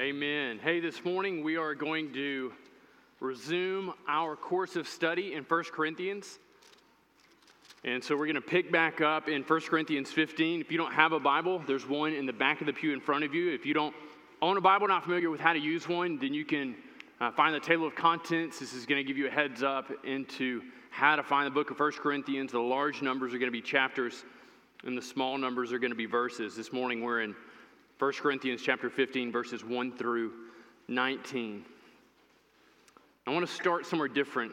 Amen. 0.00 0.58
Hey, 0.62 0.80
this 0.80 1.04
morning 1.04 1.44
we 1.44 1.58
are 1.58 1.74
going 1.74 2.10
to 2.14 2.54
resume 3.20 3.92
our 4.08 4.34
course 4.34 4.74
of 4.74 4.88
study 4.88 5.34
in 5.34 5.44
1 5.44 5.64
Corinthians. 5.64 6.38
And 7.84 8.02
so 8.02 8.16
we're 8.16 8.24
going 8.24 8.34
to 8.36 8.40
pick 8.40 8.72
back 8.72 9.02
up 9.02 9.28
in 9.28 9.42
1 9.42 9.60
Corinthians 9.60 10.10
15. 10.10 10.62
If 10.62 10.72
you 10.72 10.78
don't 10.78 10.94
have 10.94 11.12
a 11.12 11.20
Bible, 11.20 11.62
there's 11.66 11.86
one 11.86 12.14
in 12.14 12.24
the 12.24 12.32
back 12.32 12.62
of 12.62 12.66
the 12.66 12.72
pew 12.72 12.94
in 12.94 13.00
front 13.00 13.24
of 13.24 13.34
you. 13.34 13.52
If 13.52 13.66
you 13.66 13.74
don't 13.74 13.94
own 14.40 14.56
a 14.56 14.60
Bible, 14.62 14.88
not 14.88 15.04
familiar 15.04 15.28
with 15.28 15.38
how 15.38 15.52
to 15.52 15.58
use 15.58 15.86
one, 15.86 16.18
then 16.18 16.32
you 16.32 16.46
can 16.46 16.76
uh, 17.20 17.30
find 17.32 17.54
the 17.54 17.60
table 17.60 17.86
of 17.86 17.94
contents. 17.94 18.58
This 18.58 18.72
is 18.72 18.86
going 18.86 19.04
to 19.04 19.06
give 19.06 19.18
you 19.18 19.26
a 19.26 19.30
heads 19.30 19.62
up 19.62 19.92
into 20.02 20.62
how 20.88 21.14
to 21.14 21.22
find 21.22 21.46
the 21.46 21.50
book 21.50 21.70
of 21.70 21.78
1 21.78 21.92
Corinthians. 22.00 22.52
The 22.52 22.58
large 22.58 23.02
numbers 23.02 23.34
are 23.34 23.38
going 23.38 23.52
to 23.52 23.52
be 23.52 23.60
chapters, 23.60 24.24
and 24.82 24.96
the 24.96 25.02
small 25.02 25.36
numbers 25.36 25.74
are 25.74 25.78
going 25.78 25.92
to 25.92 25.94
be 25.94 26.06
verses. 26.06 26.56
This 26.56 26.72
morning 26.72 27.04
we're 27.04 27.20
in 27.20 27.36
1 28.00 28.12
Corinthians 28.12 28.62
chapter 28.64 28.88
15, 28.88 29.30
verses 29.30 29.62
1 29.62 29.92
through 29.98 30.32
19. 30.88 31.66
I 33.26 33.30
want 33.30 33.46
to 33.46 33.52
start 33.52 33.84
somewhere 33.84 34.08
different. 34.08 34.52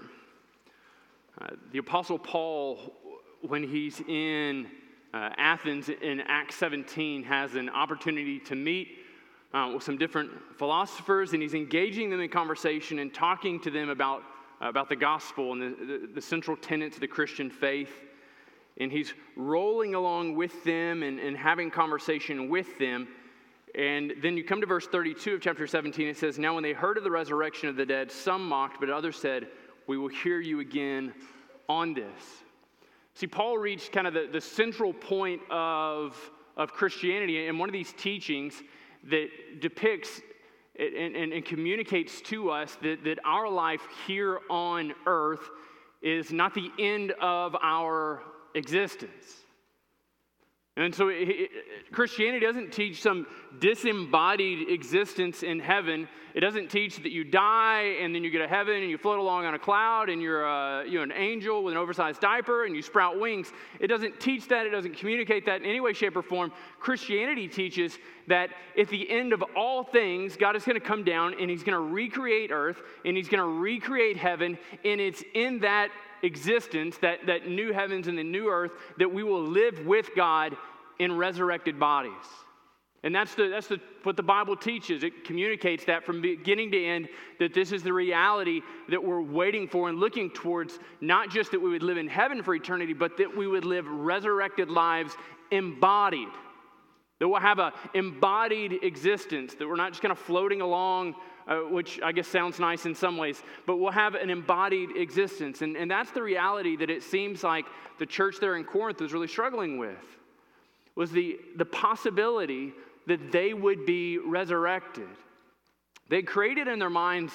Uh, 1.39 1.51
the 1.71 1.77
Apostle 1.77 2.19
Paul, 2.19 2.93
when 3.41 3.63
he's 3.63 4.01
in 4.01 4.67
uh, 5.13 5.29
Athens 5.37 5.87
in 5.87 6.19
Acts 6.27 6.55
17, 6.55 7.23
has 7.23 7.55
an 7.55 7.69
opportunity 7.69 8.37
to 8.39 8.55
meet 8.55 8.89
uh, 9.53 9.71
with 9.73 9.81
some 9.81 9.97
different 9.97 10.29
philosophers, 10.57 11.31
and 11.31 11.41
he's 11.41 11.53
engaging 11.53 12.09
them 12.09 12.19
in 12.19 12.29
conversation 12.29 12.99
and 12.99 13.13
talking 13.13 13.61
to 13.61 13.71
them 13.71 13.87
about, 13.87 14.23
about 14.59 14.89
the 14.89 14.95
gospel 14.97 15.53
and 15.53 15.61
the, 15.61 15.85
the, 15.85 16.09
the 16.15 16.21
central 16.21 16.57
tenets 16.57 16.97
of 16.97 16.99
the 16.99 17.07
Christian 17.07 17.49
faith. 17.49 18.01
And 18.77 18.91
he's 18.91 19.13
rolling 19.37 19.95
along 19.95 20.35
with 20.35 20.65
them 20.65 21.01
and, 21.01 21.17
and 21.17 21.37
having 21.37 21.71
conversation 21.71 22.49
with 22.49 22.77
them. 22.77 23.07
And 23.77 24.15
then 24.23 24.35
you 24.35 24.43
come 24.43 24.59
to 24.59 24.65
verse 24.65 24.87
32 24.87 25.35
of 25.35 25.41
chapter 25.41 25.67
17. 25.67 26.07
It 26.07 26.17
says, 26.17 26.39
Now 26.39 26.55
when 26.55 26.63
they 26.63 26.73
heard 26.73 26.97
of 26.97 27.03
the 27.03 27.11
resurrection 27.11 27.69
of 27.69 27.75
the 27.75 27.85
dead, 27.85 28.11
some 28.11 28.47
mocked, 28.49 28.79
but 28.79 28.89
others 28.89 29.15
said, 29.15 29.47
We 29.85 29.99
will 29.99 30.07
hear 30.07 30.39
you 30.39 30.61
again 30.61 31.13
on 31.69 31.93
this. 31.93 32.43
See, 33.13 33.27
Paul 33.27 33.59
reached 33.59 33.91
kind 33.91 34.07
of 34.07 34.15
the, 34.15 34.27
the 34.31 34.41
central 34.41 34.93
point 34.93 35.41
of, 35.51 36.17
of 36.55 36.73
Christianity. 36.73 37.47
And 37.47 37.59
one 37.59 37.69
of 37.69 37.73
these 37.73 37.93
teachings 37.93 38.63
that 39.05 39.29
depicts 39.59 40.21
and, 40.79 41.15
and, 41.15 41.33
and 41.33 41.45
communicates 41.45 42.21
to 42.21 42.49
us 42.49 42.77
that, 42.81 43.03
that 43.03 43.19
our 43.25 43.47
life 43.47 43.81
here 44.07 44.39
on 44.49 44.93
earth 45.05 45.49
is 46.01 46.31
not 46.31 46.55
the 46.55 46.71
end 46.79 47.11
of 47.21 47.55
our 47.61 48.23
existence. 48.55 49.45
And 50.77 50.93
so 50.93 51.09
it, 51.09 51.27
it, 51.27 51.51
Christianity 51.91 52.45
doesn't 52.45 52.71
teach 52.71 53.01
some 53.01 53.25
disembodied 53.59 54.69
existence 54.69 55.41
in 55.41 55.59
heaven. 55.59 56.07
It 56.35 56.41
doesn't 56.41 56.69
teach 56.69 56.97
that 56.97 57.11
you 57.11 57.23
die 57.23 57.95
and 57.99 58.13
then 58.13 58.23
you 58.23 58.29
get 58.29 58.39
to 58.39 58.47
heaven 58.47 58.75
and 58.75 58.89
you 58.89 58.99
float 58.99 59.17
along 59.17 59.45
on 59.45 59.55
a 59.55 59.59
cloud 59.59 60.07
and 60.09 60.21
you're, 60.21 60.47
uh, 60.47 60.83
you're 60.83 61.01
an 61.01 61.11
angel 61.11 61.63
with 61.63 61.73
an 61.73 61.79
oversized 61.79 62.21
diaper 62.21 62.65
and 62.65 62.75
you 62.75 62.83
sprout 62.83 63.19
wings. 63.19 63.51
It 63.79 63.87
doesn't 63.87 64.19
teach 64.19 64.47
that. 64.49 64.67
It 64.67 64.69
doesn't 64.69 64.95
communicate 64.95 65.47
that 65.47 65.61
in 65.61 65.65
any 65.65 65.79
way, 65.79 65.93
shape, 65.93 66.15
or 66.15 66.21
form. 66.21 66.51
Christianity 66.79 67.47
teaches 67.47 67.97
that 68.27 68.51
at 68.77 68.87
the 68.89 69.09
end 69.09 69.33
of 69.33 69.43
all 69.55 69.83
things, 69.83 70.37
God 70.37 70.55
is 70.55 70.63
going 70.63 70.79
to 70.79 70.85
come 70.85 71.03
down 71.03 71.33
and 71.39 71.49
He's 71.49 71.63
going 71.63 71.73
to 71.73 71.79
recreate 71.79 72.51
earth 72.51 72.83
and 73.03 73.17
He's 73.17 73.29
going 73.29 73.41
to 73.41 73.59
recreate 73.59 74.17
heaven. 74.17 74.59
And 74.85 75.01
it's 75.01 75.23
in 75.33 75.59
that 75.61 75.89
existence, 76.23 76.97
that, 76.99 77.25
that 77.27 77.47
new 77.47 77.73
heavens 77.73 78.07
and 78.07 78.17
the 78.17 78.23
new 78.23 78.49
earth, 78.49 78.71
that 78.97 79.11
we 79.11 79.23
will 79.23 79.43
live 79.43 79.85
with 79.85 80.09
God 80.15 80.55
in 80.99 81.15
resurrected 81.15 81.79
bodies. 81.79 82.11
And 83.03 83.13
that's, 83.13 83.35
the, 83.35 83.47
that's 83.47 83.67
the, 83.67 83.79
what 84.03 84.17
the 84.17 84.23
Bible 84.23 84.55
teaches. 84.55 85.03
It 85.03 85.23
communicates 85.23 85.85
that 85.85 86.03
from 86.03 86.21
beginning 86.21 86.71
to 86.71 86.83
end, 86.83 87.07
that 87.39 87.53
this 87.53 87.71
is 87.71 87.83
the 87.83 87.93
reality 87.93 88.61
that 88.89 89.01
we're 89.01 89.21
waiting 89.21 89.67
for 89.67 89.87
and 89.87 89.99
looking 89.99 90.31
towards, 90.31 90.79
not 90.99 91.29
just 91.29 91.51
that 91.51 91.59
we 91.59 91.69
would 91.69 91.83
live 91.83 91.97
in 91.97 92.07
heaven 92.07 92.41
for 92.41 92.55
eternity, 92.55 92.93
but 92.93 93.15
that 93.17 93.37
we 93.37 93.47
would 93.47 93.65
live 93.65 93.87
resurrected 93.87 94.69
lives 94.69 95.13
embodied. 95.51 96.27
That 97.19 97.27
we'll 97.27 97.39
have 97.39 97.59
an 97.59 97.71
embodied 97.93 98.83
existence, 98.83 99.53
that 99.55 99.67
we're 99.67 99.75
not 99.75 99.91
just 99.91 100.01
kind 100.01 100.11
of 100.11 100.19
floating 100.19 100.61
along 100.61 101.15
uh, 101.47 101.59
which 101.59 101.99
I 102.03 102.11
guess 102.11 102.27
sounds 102.27 102.59
nice 102.59 102.85
in 102.85 102.93
some 102.93 103.17
ways, 103.17 103.41
but 103.65 103.77
we'll 103.77 103.91
have 103.91 104.15
an 104.15 104.29
embodied 104.29 104.97
existence. 104.97 105.61
And, 105.61 105.77
and 105.77 105.89
that's 105.89 106.11
the 106.11 106.21
reality 106.21 106.75
that 106.77 106.89
it 106.89 107.03
seems 107.03 107.43
like 107.43 107.65
the 107.99 108.05
church 108.05 108.35
there 108.41 108.57
in 108.57 108.63
Corinth 108.63 108.99
was 108.99 109.13
really 109.13 109.27
struggling 109.27 109.77
with, 109.77 110.03
was 110.95 111.11
the, 111.11 111.39
the 111.55 111.65
possibility 111.65 112.73
that 113.07 113.31
they 113.31 113.53
would 113.53 113.85
be 113.85 114.17
resurrected. 114.17 115.07
They 116.09 116.21
created 116.21 116.67
in 116.67 116.79
their 116.79 116.89
minds 116.89 117.33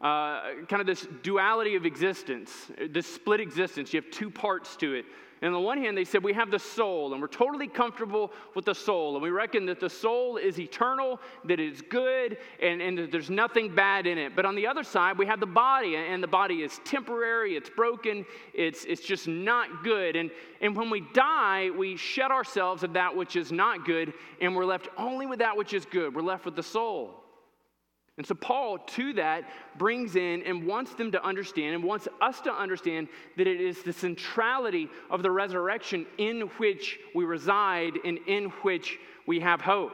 uh, 0.00 0.64
kind 0.68 0.80
of 0.80 0.86
this 0.86 1.06
duality 1.22 1.76
of 1.76 1.86
existence, 1.86 2.50
this 2.90 3.06
split 3.06 3.40
existence. 3.40 3.94
You 3.94 4.02
have 4.02 4.10
two 4.10 4.30
parts 4.30 4.76
to 4.76 4.94
it. 4.94 5.06
And 5.44 5.54
on 5.54 5.60
the 5.60 5.66
one 5.66 5.76
hand, 5.76 5.94
they 5.94 6.06
said 6.06 6.24
we 6.24 6.32
have 6.32 6.50
the 6.50 6.58
soul, 6.58 7.12
and 7.12 7.20
we're 7.20 7.28
totally 7.28 7.68
comfortable 7.68 8.32
with 8.54 8.64
the 8.64 8.74
soul. 8.74 9.12
And 9.12 9.22
we 9.22 9.28
reckon 9.28 9.66
that 9.66 9.78
the 9.78 9.90
soul 9.90 10.38
is 10.38 10.58
eternal, 10.58 11.20
that 11.44 11.60
it's 11.60 11.82
good, 11.82 12.38
and, 12.62 12.80
and 12.80 12.96
that 12.96 13.12
there's 13.12 13.28
nothing 13.28 13.74
bad 13.74 14.06
in 14.06 14.16
it. 14.16 14.34
But 14.34 14.46
on 14.46 14.54
the 14.54 14.66
other 14.66 14.82
side, 14.82 15.18
we 15.18 15.26
have 15.26 15.40
the 15.40 15.46
body, 15.46 15.96
and 15.96 16.22
the 16.22 16.26
body 16.26 16.62
is 16.62 16.80
temporary, 16.86 17.56
it's 17.56 17.68
broken, 17.68 18.24
it's, 18.54 18.86
it's 18.86 19.02
just 19.02 19.28
not 19.28 19.84
good. 19.84 20.16
And, 20.16 20.30
and 20.62 20.74
when 20.74 20.88
we 20.88 21.02
die, 21.12 21.68
we 21.76 21.98
shed 21.98 22.30
ourselves 22.30 22.82
of 22.82 22.94
that 22.94 23.14
which 23.14 23.36
is 23.36 23.52
not 23.52 23.84
good, 23.84 24.14
and 24.40 24.56
we're 24.56 24.64
left 24.64 24.88
only 24.96 25.26
with 25.26 25.40
that 25.40 25.54
which 25.54 25.74
is 25.74 25.84
good. 25.84 26.14
We're 26.14 26.22
left 26.22 26.46
with 26.46 26.56
the 26.56 26.62
soul. 26.62 27.23
And 28.16 28.24
so, 28.24 28.34
Paul, 28.34 28.78
to 28.78 29.12
that, 29.14 29.44
brings 29.76 30.14
in 30.14 30.42
and 30.44 30.66
wants 30.66 30.94
them 30.94 31.10
to 31.12 31.24
understand 31.24 31.74
and 31.74 31.82
wants 31.82 32.06
us 32.20 32.40
to 32.42 32.52
understand 32.52 33.08
that 33.36 33.48
it 33.48 33.60
is 33.60 33.82
the 33.82 33.92
centrality 33.92 34.88
of 35.10 35.22
the 35.22 35.30
resurrection 35.30 36.06
in 36.16 36.42
which 36.58 37.00
we 37.14 37.24
reside 37.24 37.94
and 38.04 38.18
in 38.28 38.50
which 38.62 38.98
we 39.26 39.40
have 39.40 39.60
hope. 39.60 39.92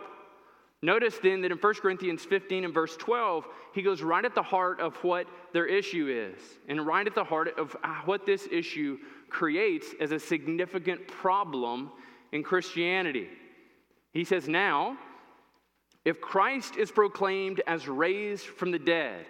Notice 0.83 1.19
then 1.23 1.43
that 1.43 1.53
in 1.53 1.59
1 1.59 1.75
Corinthians 1.75 2.25
15 2.25 2.65
and 2.65 2.75
verse 2.75 2.97
12, 2.97 3.47
he 3.75 3.83
goes 3.83 4.03
right 4.03 4.25
at 4.25 4.35
the 4.35 4.43
heart 4.43 4.81
of 4.81 4.97
what 4.97 5.27
their 5.53 5.67
issue 5.67 6.09
is, 6.09 6.41
and 6.69 6.87
right 6.87 7.07
at 7.07 7.15
the 7.15 7.25
heart 7.25 7.59
of 7.59 7.77
what 8.05 8.27
this 8.27 8.49
issue 8.51 8.99
creates 9.29 9.89
as 10.01 10.13
a 10.13 10.19
significant 10.19 11.07
problem 11.07 11.91
in 12.33 12.43
Christianity. 12.43 13.29
He 14.13 14.25
says, 14.25 14.49
Now, 14.49 14.97
if 16.05 16.21
Christ 16.21 16.77
is 16.77 16.91
proclaimed 16.91 17.63
as 17.67 17.89
raised 17.89 18.47
from 18.47 18.71
the 18.71 18.79
dead, 18.79 19.27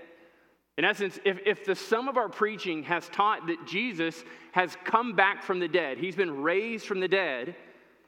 in 0.79 0.85
essence, 0.85 1.19
if, 1.25 1.39
if 1.45 1.65
the 1.65 1.75
sum 1.75 2.09
of 2.09 2.17
our 2.17 2.29
preaching 2.29 2.85
has 2.85 3.09
taught 3.11 3.49
that 3.49 3.67
Jesus 3.67 4.25
has 4.53 4.77
come 4.85 5.15
back 5.15 5.43
from 5.43 5.59
the 5.59 5.69
dead, 5.69 5.99
he's 5.99 6.17
been 6.17 6.43
raised 6.43 6.87
from 6.87 7.01
the 7.01 7.09
dead, 7.09 7.55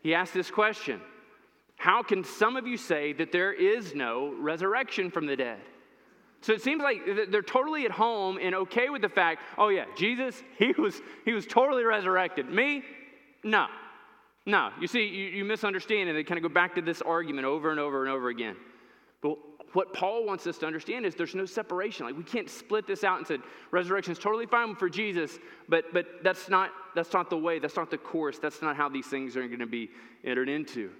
he 0.03 0.15
asks 0.15 0.33
this 0.33 0.51
question 0.51 1.01
How 1.77 2.03
can 2.03 2.25
some 2.25 2.57
of 2.57 2.67
you 2.67 2.77
say 2.77 3.13
that 3.15 3.33
there 3.33 3.53
is 3.53 3.95
no 3.95 4.35
resurrection 4.39 5.11
from 5.11 5.27
the 5.27 5.37
dead? 5.37 5.59
So 6.41 6.53
it 6.53 6.61
seems 6.61 6.83
like 6.83 7.03
they're 7.31 7.43
totally 7.43 7.85
at 7.85 7.93
home 7.93 8.37
and 8.41 8.55
okay 8.55 8.91
with 8.91 9.03
the 9.03 9.09
fact, 9.09 9.43
oh 9.59 9.69
yeah, 9.69 9.85
Jesus, 9.97 10.43
he 10.59 10.73
was, 10.73 11.01
he 11.25 11.33
was 11.33 11.47
totally 11.47 11.85
resurrected. 11.85 12.49
Me? 12.49 12.83
No. 13.45 13.67
No, 14.45 14.71
you 14.81 14.89
see, 14.89 15.07
you, 15.07 15.27
you 15.27 15.45
misunderstand, 15.45 16.09
and 16.09 16.19
they 16.19 16.25
kind 16.25 16.39
of 16.39 16.43
go 16.43 16.53
back 16.53 16.75
to 16.75 16.83
this 16.83 17.01
argument 17.01 17.47
over 17.47 17.71
and 17.71 17.79
over 17.79 18.03
and 18.03 18.13
over 18.13 18.29
again. 18.29 18.57
But 19.21 19.39
what 19.73 19.95
Paul 19.95 20.27
wants 20.27 20.47
us 20.47 20.59
to 20.59 20.67
understand 20.67 21.07
is 21.07 21.15
there's 21.15 21.35
no 21.35 21.47
separation. 21.47 22.07
Like 22.07 22.17
we 22.17 22.25
can't 22.25 22.51
split 22.51 22.87
this 22.87 23.05
out 23.05 23.19
and 23.19 23.27
say 23.27 23.39
resurrection 23.71 24.13
is 24.13 24.19
totally 24.19 24.47
fine 24.47 24.75
for 24.75 24.91
Jesus, 24.91 25.39
but 25.69 25.85
but 25.93 26.07
that's 26.23 26.49
not 26.49 26.71
that's 26.95 27.13
not 27.13 27.31
the 27.31 27.39
way. 27.39 27.59
That's 27.59 27.77
not 27.77 27.91
the 27.91 27.99
course. 27.99 28.39
That's 28.39 28.61
not 28.61 28.77
how 28.77 28.89
these 28.89 29.07
things 29.07 29.37
are 29.37 29.47
going 29.47 29.61
to 29.61 29.67
be 29.67 29.91
entered 30.25 30.49
into. 30.49 30.91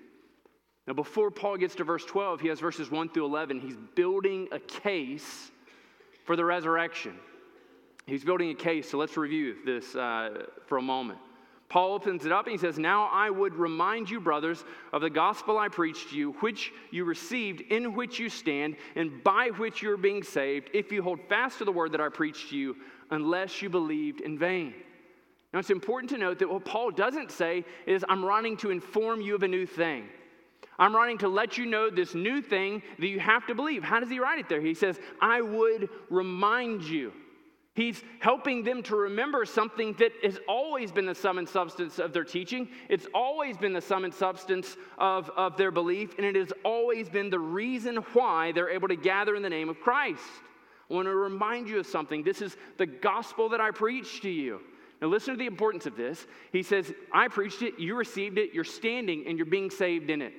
Now, 0.87 0.95
before 0.95 1.31
Paul 1.31 1.59
gets 1.59 1.75
to 1.77 1.85
verse 1.85 2.05
12, 2.05 2.41
he 2.41 2.49
has 2.49 2.59
verses 2.59 2.91
1 2.91 3.11
through 3.11 3.27
11. 3.27 3.61
He's 3.61 3.77
building 3.95 4.49
a 4.51 4.59
case 4.59 5.53
for 6.25 6.35
the 6.35 6.45
resurrection. 6.45 7.15
He's 8.07 8.25
building 8.25 8.51
a 8.51 8.55
case. 8.55 8.91
So 8.91 8.99
let's 8.99 9.17
review 9.17 9.59
this 9.65 9.95
uh, 9.95 10.47
for 10.67 10.79
a 10.79 10.83
moment. 10.83 11.21
Paul 11.73 11.95
opens 11.95 12.27
it 12.27 12.33
up 12.33 12.45
and 12.45 12.53
he 12.53 12.59
says, 12.59 12.79
Now 12.79 13.09
I 13.11 13.31
would 13.31 13.55
remind 13.55 14.11
you, 14.11 14.21
brothers, 14.21 14.63
of 14.93 15.01
the 15.01 15.09
gospel 15.09 15.57
I 15.57 15.69
preached 15.69 16.11
to 16.11 16.17
you, 16.17 16.33
which 16.41 16.71
you 16.91 17.07
received, 17.07 17.63
in 17.63 17.95
which 17.95 18.19
you 18.19 18.29
stand, 18.29 18.77
and 18.95 19.25
by 19.25 19.49
which 19.57 19.81
you 19.81 19.91
are 19.91 19.97
being 19.97 20.23
saved, 20.23 20.69
if 20.75 20.93
you 20.93 21.03
hold 21.03 21.19
fast 21.31 21.57
to 21.59 21.65
the 21.65 21.73
word 21.73 21.93
that 21.93 22.01
I 22.03 22.11
preached 22.11 22.51
to 22.51 22.59
you, 22.59 22.77
unless 23.11 23.63
you 23.63 23.71
believed 23.71 24.21
in 24.21 24.39
vain. 24.39 24.75
Now 25.55 25.61
it's 25.61 25.71
important 25.71 26.11
to 26.11 26.19
note 26.19 26.41
that 26.41 26.51
what 26.51 26.67
Paul 26.67 26.91
doesn't 26.91 27.31
say 27.31 27.65
is, 27.87 28.05
I'm 28.07 28.23
running 28.23 28.59
to 28.59 28.71
inform 28.71 29.23
you 29.23 29.35
of 29.35 29.43
a 29.43 29.49
new 29.49 29.65
thing. 29.65 30.09
I'm 30.79 30.95
writing 30.95 31.17
to 31.19 31.29
let 31.29 31.57
you 31.57 31.65
know 31.65 31.89
this 31.89 32.15
new 32.15 32.43
thing 32.43 32.83
that 32.99 33.09
you 33.09 33.19
have 33.19 33.47
to 33.47 33.55
believe. 33.55 33.83
How 33.83 33.99
does 33.99 34.11
he 34.11 34.19
write 34.19 34.39
it 34.39 34.49
there? 34.51 34.61
He 34.61 34.75
says, 34.75 35.01
I 35.23 35.41
would 35.41 35.89
remind 36.11 36.83
you. 36.83 37.15
He's 37.75 38.03
helping 38.21 38.65
them 38.65 38.83
to 38.85 38.97
remember 38.97 39.47
something 39.47 39.95
that 39.95 40.13
has 40.23 40.39
always 40.47 40.93
been 40.93 41.07
the 41.07 41.15
sum 41.15 41.39
and 41.39 41.49
substance 41.49 41.99
of 41.99 42.13
their 42.13 42.25
teaching. 42.25 42.69
It's 42.91 43.07
always 43.15 43.57
been 43.57 43.73
the 43.73 43.81
sum 43.81 44.05
and 44.05 44.13
substance 44.13 44.77
of, 44.99 45.31
of 45.39 45.57
their 45.57 45.71
belief, 45.71 46.11
and 46.19 46.27
it 46.27 46.37
has 46.37 46.53
always 46.65 47.09
been 47.09 47.31
the 47.31 47.39
reason 47.39 47.97
why 48.13 48.53
they're 48.53 48.69
able 48.69 48.89
to 48.89 48.97
gather 48.97 49.37
in 49.37 49.43
the 49.43 49.49
name 49.49 49.71
of 49.71 49.81
Christ. 49.81 50.23
I 50.91 50.95
want 50.95 51.07
to 51.07 51.15
remind 51.15 51.67
you 51.67 51.79
of 51.79 51.87
something. 51.87 52.23
This 52.23 52.43
is 52.43 52.59
the 52.77 52.85
gospel 52.85 53.49
that 53.49 53.61
I 53.61 53.71
preach 53.71 54.21
to 54.21 54.29
you. 54.29 54.61
Now, 55.01 55.09
listen 55.09 55.33
to 55.33 55.39
the 55.39 55.47
importance 55.47 55.87
of 55.87 55.97
this. 55.97 56.27
He 56.53 56.63
says, 56.63 56.93
I 57.11 57.29
preached 57.29 57.63
it, 57.63 57.79
you 57.79 57.97
received 57.97 58.37
it, 58.37 58.53
you're 58.53 58.65
standing, 58.65 59.25
and 59.27 59.39
you're 59.39 59.47
being 59.47 59.71
saved 59.71 60.11
in 60.11 60.21
it. 60.21 60.35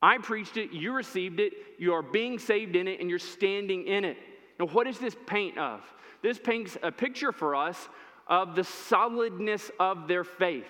I 0.00 0.18
preached 0.18 0.56
it, 0.56 0.72
you 0.72 0.94
received 0.94 1.38
it, 1.38 1.52
you 1.78 1.92
are 1.92 2.02
being 2.02 2.38
saved 2.38 2.76
in 2.76 2.88
it, 2.88 3.00
and 3.00 3.10
you're 3.10 3.18
standing 3.18 3.86
in 3.86 4.06
it. 4.06 4.16
Now, 4.58 4.66
what 4.66 4.86
does 4.86 4.98
this 4.98 5.14
paint 5.26 5.58
of? 5.58 5.82
This 6.22 6.38
paints 6.38 6.76
a 6.82 6.90
picture 6.90 7.32
for 7.32 7.54
us 7.54 7.88
of 8.26 8.54
the 8.54 8.64
solidness 8.64 9.70
of 9.78 10.08
their 10.08 10.24
faith. 10.24 10.66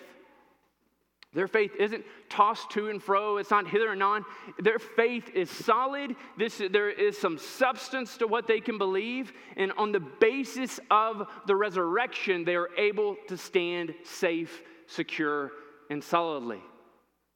Their 1.37 1.48
faith 1.48 1.72
isn't 1.78 2.02
tossed 2.31 2.70
to 2.70 2.88
and 2.88 3.02
fro, 3.02 3.37
it's 3.37 3.50
not 3.50 3.69
hither 3.69 3.93
and 3.93 4.02
on. 4.02 4.25
Their 4.58 4.78
faith 4.78 5.31
is 5.34 5.50
solid. 5.50 6.16
This, 6.38 6.62
there 6.70 6.88
is 6.88 7.19
some 7.19 7.37
substance 7.37 8.16
to 8.19 8.26
what 8.26 8.46
they 8.46 8.58
can 8.58 8.78
believe. 8.78 9.34
And 9.58 9.70
on 9.72 9.93
the 9.93 10.00
basis 10.00 10.81
of 10.90 11.28
the 11.46 11.54
resurrection, 11.54 12.44
they 12.44 12.56
are 12.56 12.70
able 12.78 13.16
to 13.28 13.37
stand 13.37 13.94
safe, 14.02 14.62
secure, 14.87 15.50
and 15.90 16.02
solidly. 16.02 16.62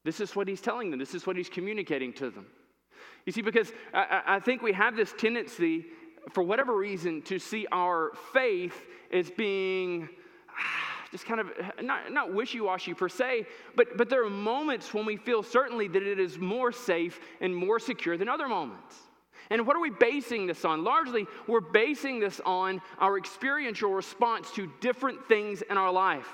This 0.03 0.21
is 0.21 0.35
what 0.35 0.49
he's 0.49 0.63
telling 0.63 0.91
them, 0.91 0.99
this 0.99 1.15
is 1.15 1.27
what 1.27 1.37
he's 1.37 1.51
communicating 1.51 2.15
to 2.15 2.31
them. 2.31 2.47
You 3.27 3.33
see, 3.33 3.43
because 3.43 3.71
I, 3.93 4.23
I 4.27 4.41
think 4.41 4.63
we 4.63 4.73
have 4.73 4.97
this 4.97 5.13
tendency 5.19 5.85
for 6.31 6.43
whatever 6.43 6.77
reason, 6.77 7.23
to 7.23 7.39
see 7.39 7.67
our 7.73 8.13
faith 8.33 8.87
as 9.13 9.31
being 9.31 10.09
ah, 10.49 11.07
just 11.11 11.27
kind 11.27 11.41
of 11.41 11.51
not, 11.83 12.13
not 12.13 12.33
wishy-washy 12.33 12.95
per 12.95 13.09
se 13.09 13.47
but, 13.75 13.97
but 13.97 14.09
there 14.09 14.25
are 14.25 14.31
moments 14.31 14.95
when 14.95 15.05
we 15.05 15.17
feel 15.17 15.43
certainly 15.43 15.89
that 15.89 16.03
it 16.03 16.21
is 16.21 16.39
more 16.39 16.71
safe 16.71 17.21
and 17.41 17.55
more 17.55 17.81
secure 17.81 18.17
than 18.17 18.29
other 18.29 18.49
moments. 18.49 18.97
And 19.51 19.67
what 19.67 19.75
are 19.75 19.81
we 19.81 19.91
basing 19.91 20.47
this 20.47 20.65
on? 20.65 20.85
Largely 20.85 21.27
we're 21.49 21.61
basing 21.61 22.21
this 22.21 22.41
on 22.47 22.81
our 22.99 23.19
experiential 23.19 23.93
response 23.93 24.53
to 24.53 24.71
different 24.81 25.27
things 25.27 25.63
in 25.63 25.77
our 25.77 25.91
life 25.91 26.29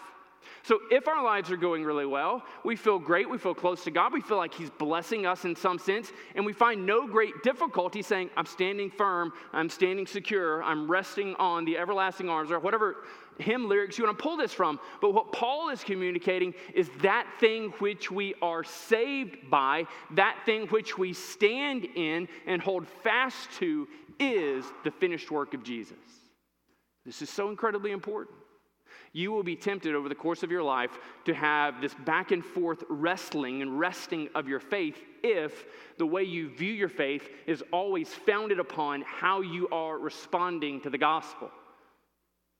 so 0.66 0.80
if 0.90 1.06
our 1.06 1.22
lives 1.22 1.50
are 1.52 1.56
going 1.56 1.84
really 1.84 2.06
well, 2.06 2.42
we 2.64 2.74
feel 2.74 2.98
great, 2.98 3.30
we 3.30 3.38
feel 3.38 3.54
close 3.54 3.84
to 3.84 3.90
God, 3.92 4.12
we 4.12 4.20
feel 4.20 4.36
like 4.36 4.52
He's 4.52 4.70
blessing 4.70 5.24
us 5.24 5.44
in 5.44 5.54
some 5.54 5.78
sense, 5.78 6.10
and 6.34 6.44
we 6.44 6.52
find 6.52 6.84
no 6.84 7.06
great 7.06 7.34
difficulty 7.44 8.02
saying, 8.02 8.30
I'm 8.36 8.46
standing 8.46 8.90
firm, 8.90 9.32
I'm 9.52 9.70
standing 9.70 10.06
secure, 10.06 10.64
I'm 10.64 10.90
resting 10.90 11.36
on 11.36 11.64
the 11.64 11.78
everlasting 11.78 12.28
arms, 12.28 12.50
or 12.50 12.58
whatever 12.58 12.96
hymn 13.38 13.68
lyrics 13.68 13.96
you 13.96 14.04
want 14.04 14.18
to 14.18 14.22
pull 14.22 14.36
this 14.36 14.52
from. 14.52 14.80
But 15.00 15.12
what 15.12 15.30
Paul 15.30 15.68
is 15.68 15.84
communicating 15.84 16.52
is 16.74 16.90
that 17.00 17.26
thing 17.38 17.72
which 17.78 18.10
we 18.10 18.34
are 18.42 18.64
saved 18.64 19.48
by, 19.48 19.84
that 20.14 20.36
thing 20.46 20.66
which 20.68 20.98
we 20.98 21.12
stand 21.12 21.86
in 21.94 22.26
and 22.46 22.60
hold 22.60 22.88
fast 23.04 23.50
to 23.58 23.86
is 24.18 24.64
the 24.82 24.90
finished 24.90 25.30
work 25.30 25.54
of 25.54 25.62
Jesus. 25.62 25.98
This 27.04 27.22
is 27.22 27.30
so 27.30 27.50
incredibly 27.50 27.92
important 27.92 28.34
you 29.12 29.32
will 29.32 29.42
be 29.42 29.56
tempted 29.56 29.94
over 29.94 30.08
the 30.08 30.14
course 30.14 30.42
of 30.42 30.50
your 30.50 30.62
life 30.62 30.98
to 31.24 31.34
have 31.34 31.80
this 31.80 31.94
back 32.04 32.30
and 32.30 32.44
forth 32.44 32.84
wrestling 32.88 33.62
and 33.62 33.78
resting 33.78 34.28
of 34.34 34.48
your 34.48 34.60
faith 34.60 35.00
if 35.22 35.64
the 35.98 36.06
way 36.06 36.22
you 36.22 36.50
view 36.50 36.72
your 36.72 36.88
faith 36.88 37.28
is 37.46 37.62
always 37.72 38.08
founded 38.08 38.60
upon 38.60 39.02
how 39.02 39.40
you 39.40 39.68
are 39.68 39.98
responding 39.98 40.80
to 40.82 40.90
the 40.90 40.98
gospel. 40.98 41.50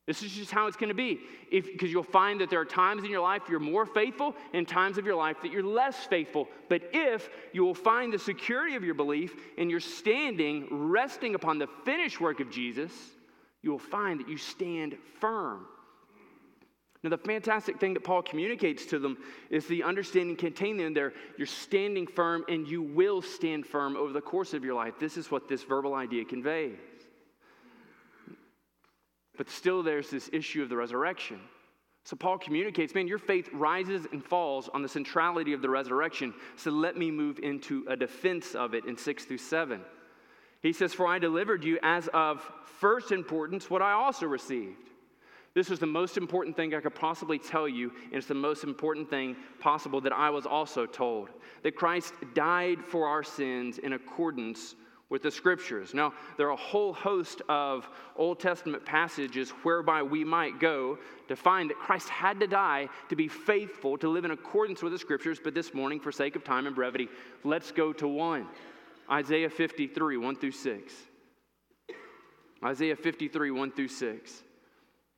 This 0.07 0.23
is 0.23 0.31
just 0.31 0.53
how 0.53 0.69
it's 0.69 0.77
going 0.77 0.89
to 0.89 0.95
be. 0.95 1.21
Because 1.51 1.91
you'll 1.91 2.05
find 2.05 2.41
that 2.41 2.49
there 2.49 2.61
are 2.61 2.65
times 2.65 3.03
in 3.03 3.11
your 3.11 3.21
life 3.21 3.43
you're 3.51 3.59
more 3.59 3.85
faithful 3.85 4.35
and 4.55 4.67
times 4.67 4.99
of 4.99 5.05
your 5.05 5.17
life 5.17 5.37
that 5.43 5.51
you're 5.51 5.65
less 5.65 5.97
faithful. 6.07 6.49
But 6.69 6.83
if 6.93 7.29
you 7.53 7.65
will 7.65 7.75
find 7.75 8.13
the 8.13 8.19
security 8.19 8.77
of 8.77 8.85
your 8.85 8.95
belief 8.95 9.35
and 9.59 9.69
you're 9.69 9.81
standing, 9.81 10.69
resting 10.71 11.35
upon 11.35 11.59
the 11.59 11.67
finished 11.85 12.21
work 12.21 12.39
of 12.39 12.51
Jesus, 12.51 12.93
you 13.63 13.73
will 13.73 13.79
find 13.81 14.21
that 14.21 14.29
you 14.29 14.37
stand 14.37 14.97
firm. 15.21 15.67
Now, 17.07 17.11
the 17.11 17.19
fantastic 17.19 17.79
thing 17.79 17.95
that 17.95 18.03
Paul 18.03 18.21
communicates 18.21 18.85
to 18.87 18.99
them 18.99 19.19
is 19.49 19.65
the 19.69 19.85
understanding 19.85 20.35
contained 20.35 20.81
in 20.81 20.93
there. 20.93 21.13
You're 21.39 21.47
standing 21.47 22.05
firm 22.05 22.45
and 22.49 22.67
you 22.67 22.83
will 22.83 23.23
stand 23.23 23.65
firm 23.65 23.97
over 23.97 24.13
the 24.13 24.21
course 24.21 24.55
of 24.55 24.65
your 24.65 24.75
life. 24.75 24.95
This 24.99 25.17
is 25.17 25.31
what 25.31 25.49
this 25.49 25.63
verbal 25.63 25.95
idea 25.95 26.25
conveys. 26.25 26.75
But 29.39 29.49
still, 29.49 29.85
there's 29.85 30.11
this 30.11 30.29
issue 30.33 30.65
of 30.65 30.69
the 30.69 30.77
resurrection. 30.77 31.39
So 32.03 32.17
Paul 32.17 32.39
communicates, 32.39 32.93
man, 32.93 33.07
your 33.07 33.19
faith 33.19 33.51
rises 33.53 34.09
and 34.11 34.25
falls 34.25 34.69
on 34.75 34.83
the 34.83 34.89
centrality 34.89 35.53
of 35.53 35.63
the 35.63 35.71
resurrection. 35.71 36.35
So 36.57 36.73
let 36.73 36.97
me 36.97 37.13
move 37.13 37.39
into 37.41 37.85
a 37.89 37.95
defense 37.95 38.57
of 38.57 38.75
it 38.75 38.85
in 38.85 38.97
6 38.97 39.25
through 39.27 39.39
7. 39.39 39.81
He 40.61 40.73
says, 40.73 40.93
For 40.93 41.07
I 41.07 41.21
delivered 41.21 41.63
you 41.63 41.79
as 41.85 42.09
of 42.13 42.43
first 42.81 43.13
importance 43.13 43.71
what 43.71 43.81
I 43.81 43.93
also 43.93 44.27
received 44.27 44.91
this 45.57 45.71
was 45.71 45.79
the 45.79 45.87
most 45.87 46.19
important 46.19 46.55
thing 46.55 46.75
I 46.75 46.81
could 46.81 46.95
possibly 46.95 47.39
tell 47.39 47.67
you, 47.67 47.91
and 48.05 48.15
it's 48.15 48.27
the 48.27 48.35
most 48.35 48.63
important 48.63 49.09
thing 49.09 49.35
possible 49.59 50.03
that 50.03 50.13
I 50.13 50.29
was 50.29 50.45
also 50.45 50.85
told 50.85 51.31
that 51.63 51.75
Christ 51.75 52.13
died 52.35 52.85
for 52.85 53.09
our 53.09 53.23
sins 53.23 53.79
in 53.79 53.95
accordance 53.95 54.75
with 55.09 55.23
the 55.23 55.31
scriptures. 55.31 55.95
Now, 55.95 56.13
there 56.37 56.49
are 56.49 56.53
a 56.53 56.57
whole 56.57 56.93
host 56.93 57.41
of 57.49 57.89
Old 58.17 58.39
Testament 58.39 58.85
passages 58.85 59.49
whereby 59.63 60.03
we 60.03 60.25
might 60.25 60.61
go 60.61 60.99
to 61.29 61.37
find 61.37 61.71
that 61.71 61.79
Christ 61.79 62.11
had 62.11 62.39
to 62.41 62.47
die 62.47 62.91
to 63.09 63.17
be 63.17 63.27
faithful, 63.27 63.97
to 63.97 64.11
live 64.11 64.27
in 64.27 64.33
accordance 64.33 64.83
with 64.83 64.93
the 64.93 64.99
scriptures. 64.99 65.41
But 65.43 65.55
this 65.55 65.73
morning, 65.73 66.01
for 66.01 66.13
sake 66.13 66.37
of 66.37 66.45
time 66.45 66.67
and 66.67 66.77
brevity, 66.77 67.09
let's 67.45 67.73
go 67.73 67.95
to 67.95 68.07
one 68.07 68.47
Isaiah 69.11 69.49
53, 69.49 70.19
1 70.19 70.37
through 70.37 70.51
6. 70.53 70.95
Isaiah 72.63 72.97
53, 72.97 73.51
1 73.53 73.73
through 73.73 73.89
6. 73.89 74.43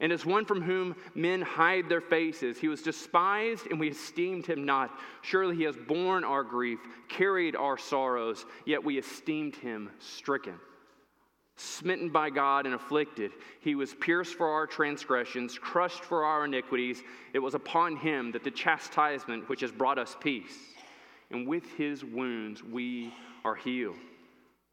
and 0.00 0.12
as 0.12 0.24
one 0.24 0.44
from 0.44 0.62
whom 0.62 0.94
men 1.14 1.42
hide 1.42 1.88
their 1.88 2.00
faces. 2.00 2.58
He 2.58 2.68
was 2.68 2.82
despised, 2.82 3.66
and 3.68 3.80
we 3.80 3.88
esteemed 3.88 4.46
him 4.46 4.64
not. 4.64 4.96
Surely 5.22 5.56
he 5.56 5.64
has 5.64 5.76
borne 5.76 6.22
our 6.22 6.44
grief, 6.44 6.78
carried 7.08 7.56
our 7.56 7.76
sorrows, 7.76 8.46
yet 8.64 8.84
we 8.84 8.98
esteemed 8.98 9.56
him 9.56 9.90
stricken. 9.98 10.54
Smitten 11.56 12.10
by 12.10 12.30
God 12.30 12.66
and 12.66 12.74
afflicted, 12.76 13.32
he 13.60 13.74
was 13.74 13.92
pierced 13.94 14.36
for 14.36 14.46
our 14.46 14.68
transgressions, 14.68 15.58
crushed 15.58 16.04
for 16.04 16.24
our 16.24 16.44
iniquities. 16.44 17.02
It 17.32 17.40
was 17.40 17.54
upon 17.54 17.96
him 17.96 18.30
that 18.30 18.44
the 18.44 18.52
chastisement 18.52 19.48
which 19.48 19.62
has 19.62 19.72
brought 19.72 19.98
us 19.98 20.16
peace, 20.20 20.56
and 21.32 21.48
with 21.48 21.64
his 21.76 22.04
wounds 22.04 22.62
we 22.62 23.12
are 23.44 23.56
healed. 23.56 23.96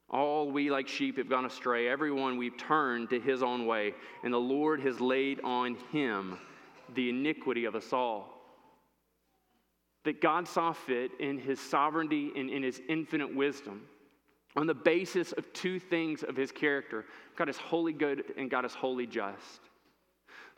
All 0.10 0.52
we 0.52 0.70
like 0.70 0.88
sheep 0.88 1.18
have 1.18 1.30
gone 1.30 1.46
astray. 1.46 1.88
Everyone 1.88 2.38
we've 2.38 2.58
turned 2.58 3.10
to 3.10 3.20
his 3.20 3.42
own 3.42 3.66
way. 3.66 3.94
And 4.24 4.34
the 4.34 4.38
Lord 4.38 4.80
has 4.82 5.00
laid 5.00 5.42
on 5.44 5.78
him 5.92 6.38
the 6.94 7.10
iniquity 7.10 7.66
of 7.66 7.76
us 7.76 7.92
all. 7.92 8.30
That 10.04 10.22
God 10.22 10.48
saw 10.48 10.74
fit 10.74 11.12
in 11.20 11.40
his 11.40 11.60
sovereignty 11.60 12.32
and 12.36 12.50
in 12.50 12.62
his 12.62 12.80
infinite 12.88 13.36
wisdom 13.36 13.88
on 14.56 14.68
the 14.68 14.74
basis 14.74 15.32
of 15.34 15.52
two 15.54 15.80
things 15.80 16.24
of 16.24 16.36
his 16.36 16.52
character 16.52 17.06
God 17.36 17.50
is 17.50 17.58
holy 17.58 17.92
good 17.92 18.24
and 18.38 18.50
God 18.50 18.64
is 18.66 18.74
holy 18.74 19.08
just. 19.08 19.60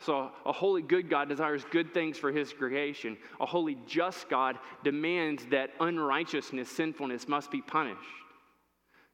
So, 0.00 0.30
a 0.46 0.52
holy 0.52 0.82
good 0.82 1.10
God 1.10 1.28
desires 1.28 1.64
good 1.72 1.92
things 1.92 2.16
for 2.16 2.30
his 2.30 2.52
creation. 2.52 3.16
A 3.40 3.46
holy 3.46 3.76
just 3.86 4.28
God 4.28 4.56
demands 4.84 5.44
that 5.46 5.70
unrighteousness, 5.80 6.68
sinfulness 6.68 7.26
must 7.26 7.50
be 7.50 7.60
punished. 7.60 7.98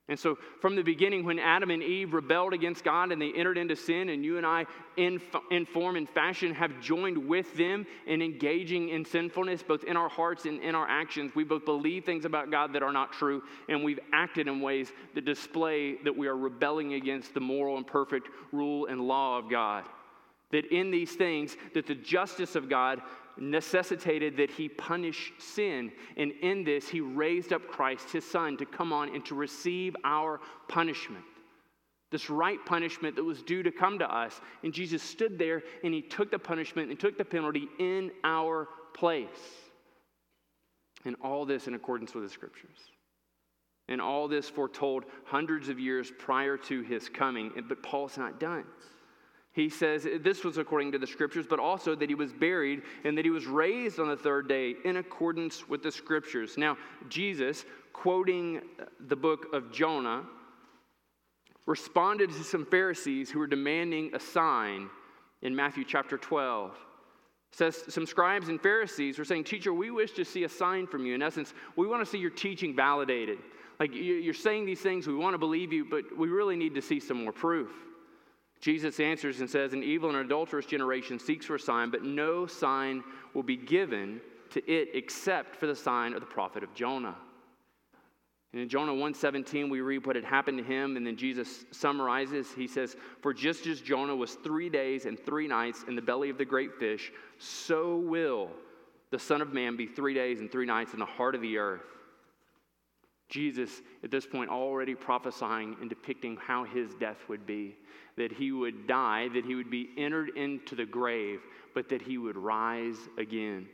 And 0.06 0.18
so, 0.18 0.36
from 0.60 0.76
the 0.76 0.82
beginning, 0.82 1.24
when 1.24 1.38
Adam 1.38 1.70
and 1.70 1.82
Eve 1.82 2.12
rebelled 2.12 2.52
against 2.52 2.84
God 2.84 3.10
and 3.10 3.20
they 3.20 3.32
entered 3.32 3.56
into 3.56 3.74
sin, 3.74 4.10
and 4.10 4.22
you 4.22 4.36
and 4.36 4.44
I, 4.44 4.66
in, 4.98 5.18
in 5.50 5.64
form 5.64 5.96
and 5.96 6.06
fashion, 6.06 6.54
have 6.54 6.78
joined 6.78 7.16
with 7.16 7.56
them 7.56 7.86
in 8.06 8.20
engaging 8.20 8.90
in 8.90 9.06
sinfulness, 9.06 9.62
both 9.62 9.82
in 9.84 9.96
our 9.96 10.10
hearts 10.10 10.44
and 10.44 10.60
in 10.60 10.74
our 10.74 10.86
actions, 10.86 11.34
we 11.34 11.42
both 11.42 11.64
believe 11.64 12.04
things 12.04 12.26
about 12.26 12.50
God 12.50 12.74
that 12.74 12.82
are 12.82 12.92
not 12.92 13.14
true, 13.14 13.42
and 13.70 13.82
we've 13.82 14.00
acted 14.12 14.46
in 14.46 14.60
ways 14.60 14.92
that 15.14 15.24
display 15.24 15.96
that 16.04 16.14
we 16.14 16.28
are 16.28 16.36
rebelling 16.36 16.92
against 16.92 17.32
the 17.32 17.40
moral 17.40 17.78
and 17.78 17.86
perfect 17.86 18.28
rule 18.52 18.84
and 18.86 19.00
law 19.00 19.38
of 19.38 19.48
God. 19.48 19.84
That 20.50 20.66
in 20.66 20.90
these 20.90 21.14
things, 21.14 21.56
that 21.72 21.86
the 21.86 21.94
justice 21.94 22.56
of 22.56 22.68
God 22.68 23.00
necessitated 23.38 24.36
that 24.36 24.50
he 24.50 24.68
punish 24.68 25.32
sin. 25.38 25.92
And 26.16 26.32
in 26.42 26.64
this, 26.64 26.88
he 26.88 27.00
raised 27.00 27.52
up 27.52 27.66
Christ, 27.66 28.10
his 28.10 28.24
son, 28.24 28.56
to 28.58 28.66
come 28.66 28.92
on 28.92 29.14
and 29.14 29.24
to 29.26 29.34
receive 29.34 29.96
our 30.04 30.40
punishment. 30.68 31.24
This 32.10 32.30
right 32.30 32.64
punishment 32.64 33.16
that 33.16 33.24
was 33.24 33.42
due 33.42 33.62
to 33.64 33.72
come 33.72 33.98
to 33.98 34.14
us. 34.14 34.40
And 34.62 34.72
Jesus 34.72 35.02
stood 35.02 35.38
there 35.38 35.62
and 35.82 35.92
he 35.92 36.00
took 36.00 36.30
the 36.30 36.38
punishment 36.38 36.90
and 36.90 37.00
took 37.00 37.18
the 37.18 37.24
penalty 37.24 37.66
in 37.78 38.12
our 38.22 38.68
place. 38.94 39.28
And 41.04 41.16
all 41.22 41.44
this 41.44 41.66
in 41.66 41.74
accordance 41.74 42.14
with 42.14 42.24
the 42.24 42.30
scriptures. 42.30 42.78
And 43.88 44.00
all 44.00 44.28
this 44.28 44.48
foretold 44.48 45.04
hundreds 45.24 45.68
of 45.68 45.78
years 45.78 46.12
prior 46.18 46.56
to 46.56 46.82
his 46.82 47.08
coming. 47.08 47.50
But 47.68 47.82
Paul's 47.82 48.16
not 48.16 48.38
done. 48.38 48.64
He 49.54 49.68
says 49.68 50.04
this 50.20 50.42
was 50.42 50.58
according 50.58 50.90
to 50.92 50.98
the 50.98 51.06
scriptures, 51.06 51.46
but 51.48 51.60
also 51.60 51.94
that 51.94 52.08
he 52.08 52.16
was 52.16 52.32
buried 52.32 52.82
and 53.04 53.16
that 53.16 53.24
he 53.24 53.30
was 53.30 53.46
raised 53.46 54.00
on 54.00 54.08
the 54.08 54.16
third 54.16 54.48
day 54.48 54.74
in 54.84 54.96
accordance 54.96 55.68
with 55.68 55.80
the 55.80 55.92
scriptures. 55.92 56.58
Now, 56.58 56.76
Jesus, 57.08 57.64
quoting 57.92 58.62
the 59.06 59.14
book 59.14 59.46
of 59.52 59.70
Jonah, 59.70 60.24
responded 61.66 62.30
to 62.30 62.42
some 62.42 62.66
Pharisees 62.66 63.30
who 63.30 63.38
were 63.38 63.46
demanding 63.46 64.12
a 64.12 64.18
sign 64.18 64.90
in 65.42 65.54
Matthew 65.54 65.84
chapter 65.84 66.18
12. 66.18 66.72
It 66.72 67.56
says 67.56 67.84
some 67.88 68.06
scribes 68.06 68.48
and 68.48 68.60
Pharisees 68.60 69.20
were 69.20 69.24
saying, 69.24 69.44
Teacher, 69.44 69.72
we 69.72 69.92
wish 69.92 70.10
to 70.14 70.24
see 70.24 70.42
a 70.42 70.48
sign 70.48 70.88
from 70.88 71.06
you. 71.06 71.14
In 71.14 71.22
essence, 71.22 71.54
we 71.76 71.86
want 71.86 72.04
to 72.04 72.10
see 72.10 72.18
your 72.18 72.30
teaching 72.30 72.74
validated. 72.74 73.38
Like 73.78 73.92
you're 73.94 74.34
saying 74.34 74.66
these 74.66 74.80
things, 74.80 75.06
we 75.06 75.14
want 75.14 75.34
to 75.34 75.38
believe 75.38 75.72
you, 75.72 75.84
but 75.84 76.04
we 76.18 76.26
really 76.26 76.56
need 76.56 76.74
to 76.74 76.82
see 76.82 76.98
some 76.98 77.22
more 77.22 77.32
proof. 77.32 77.70
Jesus 78.64 78.98
answers 78.98 79.40
and 79.40 79.50
says, 79.50 79.74
An 79.74 79.82
evil 79.82 80.08
and 80.08 80.16
adulterous 80.16 80.64
generation 80.64 81.18
seeks 81.18 81.44
for 81.44 81.56
a 81.56 81.60
sign, 81.60 81.90
but 81.90 82.02
no 82.02 82.46
sign 82.46 83.04
will 83.34 83.42
be 83.42 83.58
given 83.58 84.22
to 84.48 84.66
it 84.66 84.88
except 84.94 85.54
for 85.54 85.66
the 85.66 85.76
sign 85.76 86.14
of 86.14 86.20
the 86.20 86.26
prophet 86.26 86.62
of 86.62 86.72
Jonah. 86.72 87.14
And 88.54 88.62
in 88.62 88.70
Jonah 88.70 88.94
1:17, 88.94 89.68
we 89.68 89.82
read 89.82 90.06
what 90.06 90.16
had 90.16 90.24
happened 90.24 90.56
to 90.56 90.64
him, 90.64 90.96
and 90.96 91.06
then 91.06 91.14
Jesus 91.14 91.66
summarizes. 91.72 92.52
He 92.54 92.66
says, 92.66 92.96
For 93.20 93.34
just 93.34 93.66
as 93.66 93.82
Jonah 93.82 94.16
was 94.16 94.36
three 94.36 94.70
days 94.70 95.04
and 95.04 95.20
three 95.20 95.46
nights 95.46 95.84
in 95.86 95.94
the 95.94 96.00
belly 96.00 96.30
of 96.30 96.38
the 96.38 96.46
great 96.46 96.72
fish, 96.72 97.12
so 97.36 97.96
will 97.96 98.48
the 99.10 99.18
Son 99.18 99.42
of 99.42 99.52
Man 99.52 99.76
be 99.76 99.86
three 99.86 100.14
days 100.14 100.40
and 100.40 100.50
three 100.50 100.64
nights 100.64 100.94
in 100.94 101.00
the 101.00 101.04
heart 101.04 101.34
of 101.34 101.42
the 101.42 101.58
earth. 101.58 101.84
Jesus, 103.28 103.82
at 104.02 104.10
this 104.10 104.26
point, 104.26 104.50
already 104.50 104.94
prophesying 104.94 105.76
and 105.80 105.88
depicting 105.88 106.36
how 106.36 106.64
his 106.64 106.94
death 106.94 107.18
would 107.28 107.46
be 107.46 107.76
that 108.16 108.32
he 108.32 108.52
would 108.52 108.86
die, 108.86 109.28
that 109.28 109.44
he 109.44 109.54
would 109.54 109.70
be 109.70 109.90
entered 109.96 110.30
into 110.36 110.74
the 110.74 110.84
grave, 110.84 111.40
but 111.74 111.88
that 111.88 112.02
he 112.02 112.18
would 112.18 112.36
rise 112.36 112.96
again. 113.18 113.66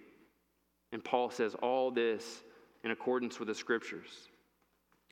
And 0.92 1.04
Paul 1.04 1.30
says 1.30 1.54
all 1.62 1.90
this 1.90 2.42
in 2.84 2.90
accordance 2.90 3.38
with 3.38 3.48
the 3.48 3.54
scriptures. 3.54 4.28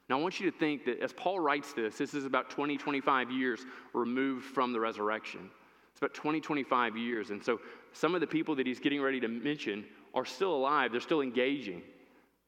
Now, 0.08 0.18
I 0.18 0.22
want 0.22 0.40
you 0.40 0.50
to 0.50 0.56
think 0.56 0.86
that 0.86 1.00
as 1.00 1.12
Paul 1.12 1.38
writes 1.38 1.74
this, 1.74 1.98
this 1.98 2.14
is 2.14 2.24
about 2.24 2.48
20, 2.48 2.78
25 2.78 3.30
years 3.30 3.60
removed 3.92 4.46
from 4.46 4.72
the 4.72 4.80
resurrection. 4.80 5.50
It's 5.90 6.00
about 6.00 6.14
20, 6.14 6.40
25 6.40 6.96
years. 6.96 7.30
And 7.30 7.44
so 7.44 7.60
some 7.92 8.14
of 8.14 8.22
the 8.22 8.26
people 8.26 8.54
that 8.56 8.66
he's 8.66 8.80
getting 8.80 9.02
ready 9.02 9.20
to 9.20 9.28
mention 9.28 9.84
are 10.14 10.24
still 10.24 10.54
alive, 10.54 10.92
they're 10.92 11.00
still 11.00 11.20
engaging. 11.20 11.82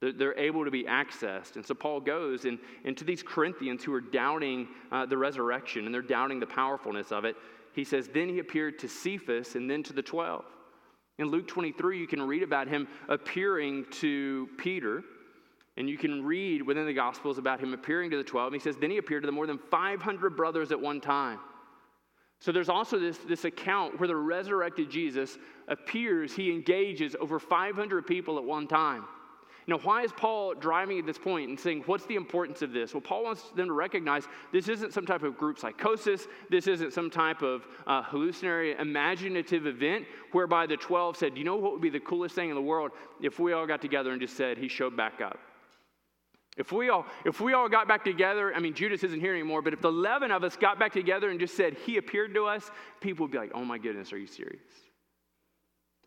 They're 0.00 0.38
able 0.38 0.64
to 0.64 0.71
be 0.71 0.85
accessed. 0.85 1.57
And 1.57 1.66
so 1.66 1.75
Paul 1.75 2.00
goes 2.00 2.47
and, 2.47 2.59
and 2.85 2.97
to 2.97 3.04
these 3.04 3.23
Corinthians 3.23 3.85
who 3.85 3.92
are 3.92 4.00
doubting 4.00 4.69
uh, 4.90 5.04
the 5.04 5.19
resurrection 5.19 5.85
and 5.85 5.95
they're 5.95 6.00
doubting 6.00 6.40
the 6.40 6.47
powerfulness 6.47 7.12
of 7.12 7.26
it. 7.26 7.37
He 7.75 7.85
says, 7.85 8.09
Then 8.09 8.28
he 8.28 8.38
appeared 8.38 8.78
to 8.78 8.88
Cephas 8.88 9.57
and 9.57 9.71
then 9.71 9.83
to 9.83 9.92
the 9.92 10.02
12. 10.02 10.45
In 11.19 11.26
Luke 11.26 11.47
23, 11.47 11.99
you 11.99 12.07
can 12.07 12.23
read 12.23 12.42
about 12.42 12.66
him 12.66 12.88
appearing 13.09 13.85
to 13.92 14.49
Peter. 14.57 15.04
And 15.76 15.88
you 15.88 15.99
can 15.99 16.25
read 16.25 16.62
within 16.62 16.87
the 16.87 16.95
Gospels 16.95 17.37
about 17.37 17.61
him 17.61 17.75
appearing 17.75 18.11
to 18.11 18.16
the 18.16 18.25
12. 18.25 18.54
And 18.54 18.61
He 18.61 18.64
says, 18.64 18.76
Then 18.78 18.90
he 18.90 18.97
appeared 18.97 19.23
to 19.23 19.26
the 19.26 19.33
more 19.33 19.47
than 19.47 19.59
500 19.59 20.35
brothers 20.35 20.73
at 20.73 20.80
one 20.80 21.00
time. 21.00 21.38
So 22.38 22.52
there's 22.52 22.71
also 22.71 22.99
this, 22.99 23.19
this 23.19 23.45
account 23.45 24.00
where 24.00 24.09
the 24.09 24.16
resurrected 24.16 24.90
Jesus 24.90 25.37
appears, 25.69 26.33
he 26.33 26.50
engages 26.50 27.14
over 27.21 27.38
500 27.38 28.07
people 28.07 28.38
at 28.38 28.45
one 28.45 28.66
time. 28.66 29.04
Now, 29.66 29.78
why 29.78 30.02
is 30.02 30.12
Paul 30.12 30.54
driving 30.54 30.98
at 30.98 31.06
this 31.06 31.18
point 31.18 31.48
and 31.48 31.58
saying, 31.58 31.82
what's 31.86 32.06
the 32.06 32.16
importance 32.16 32.62
of 32.62 32.72
this? 32.72 32.94
Well, 32.94 33.00
Paul 33.00 33.24
wants 33.24 33.50
them 33.50 33.66
to 33.66 33.72
recognize 33.72 34.26
this 34.52 34.68
isn't 34.68 34.92
some 34.92 35.06
type 35.06 35.22
of 35.22 35.36
group 35.36 35.58
psychosis. 35.58 36.26
This 36.48 36.66
isn't 36.66 36.92
some 36.92 37.10
type 37.10 37.42
of 37.42 37.66
uh, 37.86 38.02
hallucinatory, 38.02 38.76
imaginative 38.78 39.66
event 39.66 40.06
whereby 40.32 40.66
the 40.66 40.76
12 40.76 41.16
said, 41.16 41.36
you 41.36 41.44
know 41.44 41.56
what 41.56 41.72
would 41.72 41.82
be 41.82 41.90
the 41.90 42.00
coolest 42.00 42.34
thing 42.34 42.48
in 42.48 42.54
the 42.54 42.62
world 42.62 42.90
if 43.20 43.38
we 43.38 43.52
all 43.52 43.66
got 43.66 43.80
together 43.80 44.12
and 44.12 44.20
just 44.20 44.36
said, 44.36 44.58
he 44.58 44.68
showed 44.68 44.96
back 44.96 45.20
up. 45.20 45.38
If 46.56 46.72
we 46.72 46.90
all 46.90 47.06
if 47.24 47.40
we 47.40 47.54
all 47.54 47.68
got 47.68 47.86
back 47.86 48.04
together, 48.04 48.52
I 48.54 48.58
mean 48.58 48.74
Judas 48.74 49.04
isn't 49.04 49.20
here 49.20 49.32
anymore, 49.32 49.62
but 49.62 49.72
if 49.72 49.80
the 49.80 49.88
11 49.88 50.30
of 50.30 50.42
us 50.44 50.56
got 50.56 50.78
back 50.78 50.92
together 50.92 51.30
and 51.30 51.38
just 51.38 51.56
said 51.56 51.74
he 51.86 51.96
appeared 51.96 52.34
to 52.34 52.44
us, 52.46 52.70
people 53.00 53.24
would 53.24 53.32
be 53.32 53.38
like, 53.38 53.52
"Oh 53.54 53.64
my 53.64 53.78
goodness, 53.78 54.12
are 54.12 54.18
you 54.18 54.26
serious?" 54.26 54.89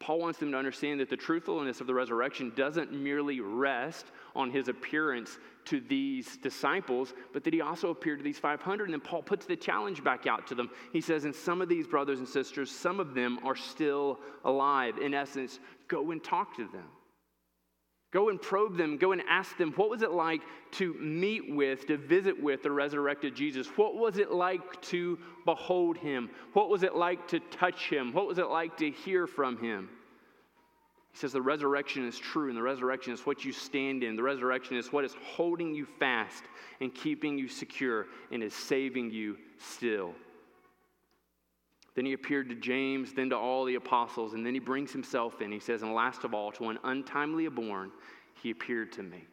Paul 0.04 0.20
wants 0.20 0.38
them 0.38 0.52
to 0.52 0.58
understand 0.58 1.00
that 1.00 1.10
the 1.10 1.16
truthfulness 1.16 1.80
of 1.80 1.88
the 1.88 1.94
resurrection 1.94 2.52
doesn't 2.58 2.92
merely 2.92 3.40
rest 3.40 4.08
on 4.36 4.52
his 4.52 4.68
appearance 4.68 5.38
to 5.64 5.80
these 5.80 6.36
disciples, 6.36 7.14
but 7.32 7.46
that 7.46 7.54
he 7.54 7.62
also 7.62 7.90
appeared 7.90 8.20
to 8.20 8.24
these 8.24 8.38
500. 8.38 8.84
And 8.84 8.94
then 8.94 9.00
Paul 9.00 9.24
puts 9.24 9.46
the 9.46 9.56
challenge 9.56 10.04
back 10.04 10.28
out 10.28 10.46
to 10.48 10.56
them. 10.56 10.70
He 10.92 11.00
says, 11.00 11.24
And 11.24 11.34
some 11.34 11.62
of 11.62 11.70
these 11.70 11.88
brothers 11.88 12.20
and 12.20 12.28
sisters, 12.28 12.70
some 12.70 13.00
of 13.00 13.14
them 13.14 13.40
are 13.46 13.56
still 13.56 14.20
alive. 14.44 14.98
In 14.98 15.14
essence, 15.14 15.62
go 15.88 16.12
and 16.12 16.22
talk 16.22 16.54
to 16.58 16.68
them. 16.68 16.90
Go 18.14 18.30
and 18.30 18.40
probe 18.40 18.78
them. 18.78 18.98
Go 18.98 19.12
and 19.12 19.24
ask 19.28 19.58
them, 19.58 19.74
what 19.76 19.90
was 19.90 20.04
it 20.04 20.12
like 20.12 20.42
to 20.74 20.94
meet 20.94 21.52
with, 21.52 21.88
to 21.88 21.98
visit 21.98 22.42
with 22.42 22.62
the 22.62 22.72
resurrected 22.72 23.36
Jesus? 23.36 23.68
What 23.76 23.96
was 23.96 24.20
it 24.20 24.32
like 24.32 24.80
to 24.84 25.18
behold 25.46 25.98
him? 25.98 26.30
What 26.54 26.70
was 26.70 26.84
it 26.84 26.96
like 26.96 27.28
to 27.30 27.40
touch 27.40 27.90
him? 27.90 28.14
What 28.14 28.28
was 28.28 28.38
it 28.38 28.50
like 28.50 28.78
to 28.78 28.92
hear 28.92 29.26
from 29.26 29.58
him? 29.58 29.90
He 31.12 31.18
says 31.18 31.32
the 31.32 31.42
resurrection 31.42 32.08
is 32.08 32.18
true, 32.18 32.50
and 32.50 32.58
the 32.58 32.62
resurrection 32.62 33.14
is 33.14 33.22
what 33.22 33.44
you 33.44 33.52
stand 33.52 34.04
in. 34.04 34.16
The 34.16 34.24
resurrection 34.24 34.78
is 34.78 34.94
what 34.94 35.06
is 35.06 35.16
holding 35.24 35.74
you 35.74 35.88
fast 36.00 36.44
and 36.82 36.94
keeping 36.94 37.38
you 37.38 37.48
secure 37.48 38.08
and 38.32 38.44
is 38.44 38.54
saving 38.54 39.10
you 39.10 39.38
still. 39.58 40.14
Then 41.96 42.06
he 42.06 42.14
appeared 42.14 42.50
to 42.50 42.56
James, 42.56 43.14
then 43.14 43.30
to 43.30 43.38
all 43.38 43.66
the 43.66 43.76
apostles, 43.76 44.34
and 44.34 44.46
then 44.46 44.54
he 44.54 44.60
brings 44.60 44.92
himself 44.92 45.42
in. 45.42 45.52
He 45.52 45.60
says, 45.60 45.84
And 45.84 45.94
last 45.94 46.24
of 46.24 46.34
all, 46.34 46.52
to 46.54 46.70
an 46.70 46.80
untimely 46.84 47.48
born, 47.50 47.92
he 48.42 48.50
appeared 48.50 48.92
to 48.94 49.04
me. 49.04 49.26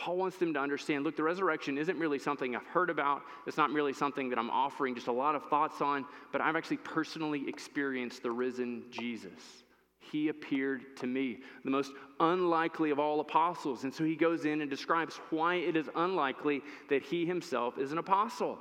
Paul 0.00 0.16
wants 0.16 0.38
them 0.38 0.54
to 0.54 0.60
understand 0.60 1.04
look, 1.04 1.14
the 1.14 1.22
resurrection 1.22 1.76
isn't 1.76 1.98
merely 1.98 2.18
something 2.18 2.56
I've 2.56 2.66
heard 2.66 2.88
about. 2.88 3.20
It's 3.46 3.58
not 3.58 3.70
merely 3.70 3.92
something 3.92 4.30
that 4.30 4.38
I'm 4.38 4.48
offering 4.48 4.94
just 4.94 5.08
a 5.08 5.12
lot 5.12 5.34
of 5.34 5.44
thoughts 5.50 5.82
on, 5.82 6.06
but 6.32 6.40
I've 6.40 6.56
actually 6.56 6.78
personally 6.78 7.46
experienced 7.46 8.22
the 8.22 8.30
risen 8.30 8.84
Jesus. 8.90 9.64
He 9.98 10.28
appeared 10.28 10.96
to 10.96 11.06
me, 11.06 11.40
the 11.64 11.70
most 11.70 11.92
unlikely 12.18 12.90
of 12.90 12.98
all 12.98 13.20
apostles. 13.20 13.84
And 13.84 13.92
so 13.92 14.02
he 14.02 14.16
goes 14.16 14.46
in 14.46 14.62
and 14.62 14.70
describes 14.70 15.16
why 15.28 15.56
it 15.56 15.76
is 15.76 15.90
unlikely 15.94 16.62
that 16.88 17.02
he 17.02 17.26
himself 17.26 17.76
is 17.76 17.92
an 17.92 17.98
apostle. 17.98 18.58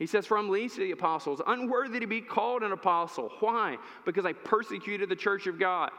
He 0.00 0.06
says, 0.06 0.26
From 0.26 0.48
least 0.48 0.78
of 0.78 0.84
the 0.84 0.92
apostles, 0.92 1.42
unworthy 1.46 2.00
to 2.00 2.06
be 2.06 2.22
called 2.22 2.62
an 2.62 2.72
apostle. 2.72 3.30
Why? 3.40 3.76
Because 4.06 4.24
I 4.24 4.32
persecuted 4.32 5.10
the 5.10 5.14
church 5.14 5.46
of 5.46 5.60
God. 5.60 5.90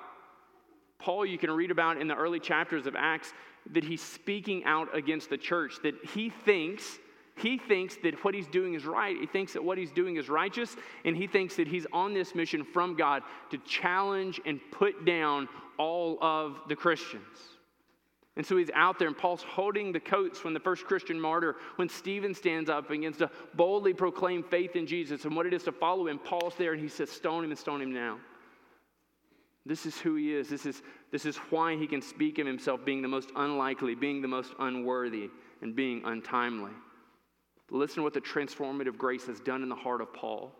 Paul, 0.98 1.24
you 1.24 1.38
can 1.38 1.51
read 1.51 1.70
about 1.70 2.01
in 2.01 2.08
the 2.08 2.15
early 2.15 2.39
chapters 2.39 2.88
of 2.88 2.96
Acts 2.98 3.31
that 3.74 3.84
he's 3.84 4.01
speaking 4.01 4.65
out 4.65 4.96
against 4.98 5.29
the 5.29 5.38
church, 5.38 5.75
that 5.84 5.93
he 6.13 6.31
thinks. 6.31 6.98
He 7.38 7.60
thinks 7.60 7.96
that 8.03 8.15
what 8.24 8.34
he's 8.34 8.48
doing 8.48 8.74
is 8.74 8.86
right. 8.86 9.15
He 9.15 9.27
thinks 9.27 9.53
that 9.53 9.63
what 9.63 9.77
he's 9.77 9.91
doing 9.91 10.17
is 10.17 10.29
righteous, 10.29 10.75
and 11.05 11.15
he 11.15 11.27
thinks 11.27 11.55
that 11.58 11.67
he's 11.67 11.86
on 11.93 12.15
this 12.15 12.34
mission 12.34 12.63
from 12.63 12.96
God 12.96 13.22
to 13.51 13.58
challenge 13.60 14.41
and 14.48 14.60
put 14.72 15.05
down 15.05 15.48
all 15.77 16.17
of 16.24 16.58
the 16.67 16.75
Christians. 16.75 17.50
And 18.41 18.48
so 18.48 18.57
he's 18.57 18.71
out 18.74 18.98
there, 18.98 19.07
and 19.07 19.15
Paul's 19.15 19.43
holding 19.43 19.91
the 19.91 20.00
coats 20.00 20.43
when 20.43 20.55
the 20.55 20.60
first 20.60 20.86
Christian 20.86 21.21
martyr, 21.21 21.57
when 21.75 21.88
Stephen 21.88 22.33
stands 22.33 22.71
up 22.71 22.89
and 22.89 23.00
begins 23.00 23.17
to 23.17 23.29
boldly 23.53 23.93
proclaim 23.93 24.41
faith 24.41 24.75
in 24.75 24.88
Jesus 24.88 25.25
and 25.25 25.36
what 25.36 25.45
it 25.45 25.53
is 25.53 25.62
to 25.65 25.71
follow 25.71 26.07
him. 26.07 26.17
Paul's 26.17 26.55
there, 26.55 26.74
and 26.74 26.81
he 26.81 26.88
says, 26.88 27.12
Stone 27.12 27.43
him 27.43 27.51
and 27.51 27.60
stone 27.60 27.83
him 27.83 27.93
now. 27.93 28.17
This 29.63 29.86
is 29.86 30.00
who 30.00 30.15
he 30.15 30.33
is. 30.33 30.50
This 30.50 30.65
is, 30.65 30.81
this 31.12 31.27
is 31.27 31.38
why 31.51 31.75
he 31.75 31.86
can 31.86 32.01
speak 32.01 32.39
of 32.39 32.48
himself 32.48 32.83
being 32.83 33.03
the 33.03 33.07
most 33.07 33.29
unlikely, 33.36 33.93
being 33.93 34.24
the 34.24 34.27
most 34.27 34.53
unworthy, 34.57 35.29
and 35.62 35.75
being 35.75 36.01
untimely. 36.03 36.71
Listen 37.69 37.98
to 37.98 38.01
what 38.01 38.15
the 38.15 38.21
transformative 38.21 38.98
grace 38.98 39.27
has 39.27 39.39
done 39.39 39.62
in 39.62 39.69
the 39.69 39.75
heart 39.75 40.01
of 40.01 40.12
Paul. 40.15 40.51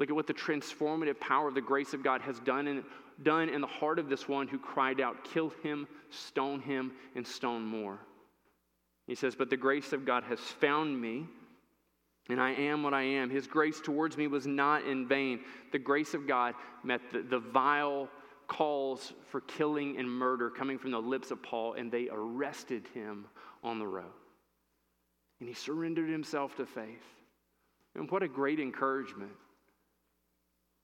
Look 0.00 0.08
at 0.08 0.16
what 0.16 0.26
the 0.26 0.32
transformative 0.32 1.20
power 1.20 1.46
of 1.46 1.54
the 1.54 1.60
grace 1.60 1.92
of 1.92 2.02
God 2.02 2.22
has 2.22 2.40
done 2.40 2.66
in, 2.66 2.82
done 3.22 3.50
in 3.50 3.60
the 3.60 3.66
heart 3.66 3.98
of 3.98 4.08
this 4.08 4.26
one 4.26 4.48
who 4.48 4.58
cried 4.58 4.98
out, 4.98 5.24
Kill 5.24 5.52
him, 5.62 5.86
stone 6.08 6.62
him, 6.62 6.92
and 7.14 7.26
stone 7.26 7.62
more. 7.62 7.98
He 9.06 9.14
says, 9.14 9.34
But 9.34 9.50
the 9.50 9.58
grace 9.58 9.92
of 9.92 10.06
God 10.06 10.24
has 10.24 10.40
found 10.40 10.98
me, 10.98 11.26
and 12.30 12.40
I 12.40 12.52
am 12.52 12.82
what 12.82 12.94
I 12.94 13.02
am. 13.02 13.28
His 13.28 13.46
grace 13.46 13.78
towards 13.78 14.16
me 14.16 14.26
was 14.26 14.46
not 14.46 14.86
in 14.86 15.06
vain. 15.06 15.40
The 15.70 15.78
grace 15.78 16.14
of 16.14 16.26
God 16.26 16.54
met 16.82 17.02
the, 17.12 17.20
the 17.20 17.38
vile, 17.38 18.08
calls 18.48 19.12
for 19.28 19.42
killing 19.42 19.98
and 19.98 20.10
murder 20.10 20.48
coming 20.48 20.78
from 20.78 20.92
the 20.92 20.98
lips 20.98 21.30
of 21.30 21.42
Paul, 21.42 21.74
and 21.74 21.92
they 21.92 22.08
arrested 22.10 22.86
him 22.94 23.26
on 23.62 23.78
the 23.78 23.86
road. 23.86 24.06
And 25.40 25.48
he 25.48 25.54
surrendered 25.54 26.08
himself 26.08 26.56
to 26.56 26.64
faith. 26.64 27.04
And 27.94 28.10
what 28.10 28.22
a 28.22 28.28
great 28.28 28.60
encouragement. 28.60 29.32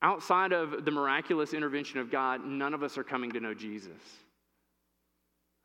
Outside 0.03 0.53
of 0.53 0.85
the 0.85 0.91
miraculous 0.91 1.55
intervention 1.55 1.99
of 2.01 2.11
God, 2.11 2.45
none 2.45 2.75
of 2.75 2.83
us 2.83 2.99
are 2.99 3.05
coming 3.05 3.33
to 3.33 3.41
know 3.41 3.55
Jesus. 3.55 4.03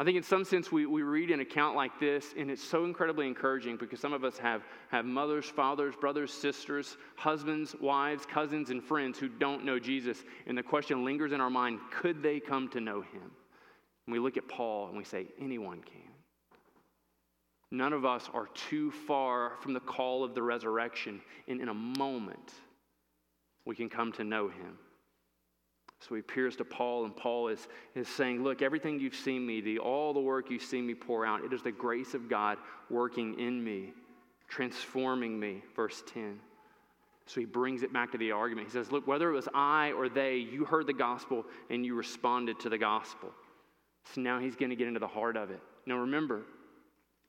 I 0.01 0.03
think 0.03 0.17
in 0.17 0.23
some 0.23 0.45
sense 0.45 0.71
we, 0.71 0.87
we 0.87 1.03
read 1.03 1.29
an 1.29 1.41
account 1.41 1.75
like 1.75 1.99
this, 1.99 2.33
and 2.35 2.49
it's 2.49 2.63
so 2.63 2.85
incredibly 2.85 3.27
encouraging 3.27 3.77
because 3.77 3.99
some 3.99 4.13
of 4.13 4.23
us 4.23 4.35
have, 4.39 4.63
have 4.89 5.05
mothers, 5.05 5.45
fathers, 5.45 5.93
brothers, 6.01 6.33
sisters, 6.33 6.97
husbands, 7.15 7.75
wives, 7.79 8.25
cousins, 8.25 8.71
and 8.71 8.83
friends 8.83 9.19
who 9.19 9.29
don't 9.29 9.63
know 9.63 9.77
Jesus. 9.77 10.23
And 10.47 10.57
the 10.57 10.63
question 10.63 11.05
lingers 11.05 11.33
in 11.33 11.39
our 11.39 11.51
mind 11.51 11.79
could 11.91 12.23
they 12.23 12.39
come 12.39 12.67
to 12.69 12.79
know 12.79 13.01
him? 13.01 13.31
And 14.07 14.13
we 14.13 14.17
look 14.17 14.37
at 14.37 14.47
Paul 14.47 14.87
and 14.87 14.97
we 14.97 15.03
say, 15.03 15.27
anyone 15.39 15.81
can. 15.81 16.01
None 17.69 17.93
of 17.93 18.03
us 18.03 18.27
are 18.33 18.47
too 18.55 18.89
far 18.89 19.53
from 19.61 19.73
the 19.73 19.79
call 19.81 20.23
of 20.23 20.33
the 20.33 20.41
resurrection, 20.41 21.21
and 21.47 21.61
in 21.61 21.69
a 21.69 21.75
moment, 21.75 22.53
we 23.65 23.75
can 23.75 23.89
come 23.89 24.11
to 24.13 24.23
know 24.23 24.47
him. 24.47 24.77
So 25.99 26.15
he 26.15 26.19
appears 26.19 26.55
to 26.55 26.65
Paul, 26.65 27.05
and 27.05 27.15
Paul 27.15 27.49
is, 27.49 27.67
is 27.93 28.07
saying, 28.07 28.43
Look, 28.43 28.61
everything 28.61 28.99
you've 28.99 29.15
seen 29.15 29.45
me 29.45 29.61
do, 29.61 29.77
all 29.77 30.13
the 30.13 30.19
work 30.19 30.49
you've 30.49 30.63
seen 30.63 30.87
me 30.87 30.95
pour 30.95 31.25
out, 31.25 31.43
it 31.43 31.53
is 31.53 31.61
the 31.61 31.71
grace 31.71 32.15
of 32.15 32.27
God 32.27 32.57
working 32.89 33.39
in 33.39 33.63
me, 33.63 33.93
transforming 34.47 35.39
me. 35.39 35.61
Verse 35.75 36.03
10. 36.11 36.39
So 37.27 37.39
he 37.39 37.45
brings 37.45 37.83
it 37.83 37.93
back 37.93 38.11
to 38.13 38.17
the 38.17 38.31
argument. 38.31 38.67
He 38.67 38.73
says, 38.73 38.91
Look, 38.91 39.05
whether 39.05 39.29
it 39.29 39.33
was 39.33 39.47
I 39.53 39.91
or 39.91 40.09
they, 40.09 40.37
you 40.37 40.65
heard 40.65 40.87
the 40.87 40.93
gospel 40.93 41.45
and 41.69 41.85
you 41.85 41.93
responded 41.93 42.59
to 42.61 42.69
the 42.69 42.79
gospel. 42.79 43.29
So 44.13 44.21
now 44.21 44.39
he's 44.39 44.55
going 44.55 44.71
to 44.71 44.75
get 44.75 44.87
into 44.87 44.99
the 44.99 45.07
heart 45.07 45.37
of 45.37 45.51
it. 45.51 45.61
Now 45.85 45.97
remember, 45.97 46.41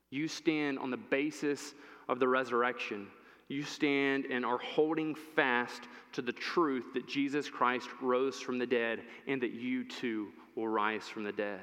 you 0.09 0.27
stand 0.27 0.79
on 0.79 0.89
the 0.89 0.97
basis 0.97 1.75
of 2.09 2.19
the 2.19 2.27
resurrection 2.27 3.07
you 3.47 3.63
stand 3.63 4.25
and 4.25 4.45
are 4.45 4.57
holding 4.57 5.15
fast 5.15 5.83
to 6.13 6.21
the 6.21 6.31
truth 6.31 6.85
that 6.93 7.07
Jesus 7.07 7.49
Christ 7.49 7.87
rose 8.01 8.39
from 8.39 8.57
the 8.57 8.65
dead 8.65 9.01
and 9.27 9.41
that 9.41 9.51
you 9.51 9.83
too 9.83 10.29
will 10.55 10.67
rise 10.67 11.03
from 11.03 11.23
the 11.23 11.31
dead. 11.31 11.59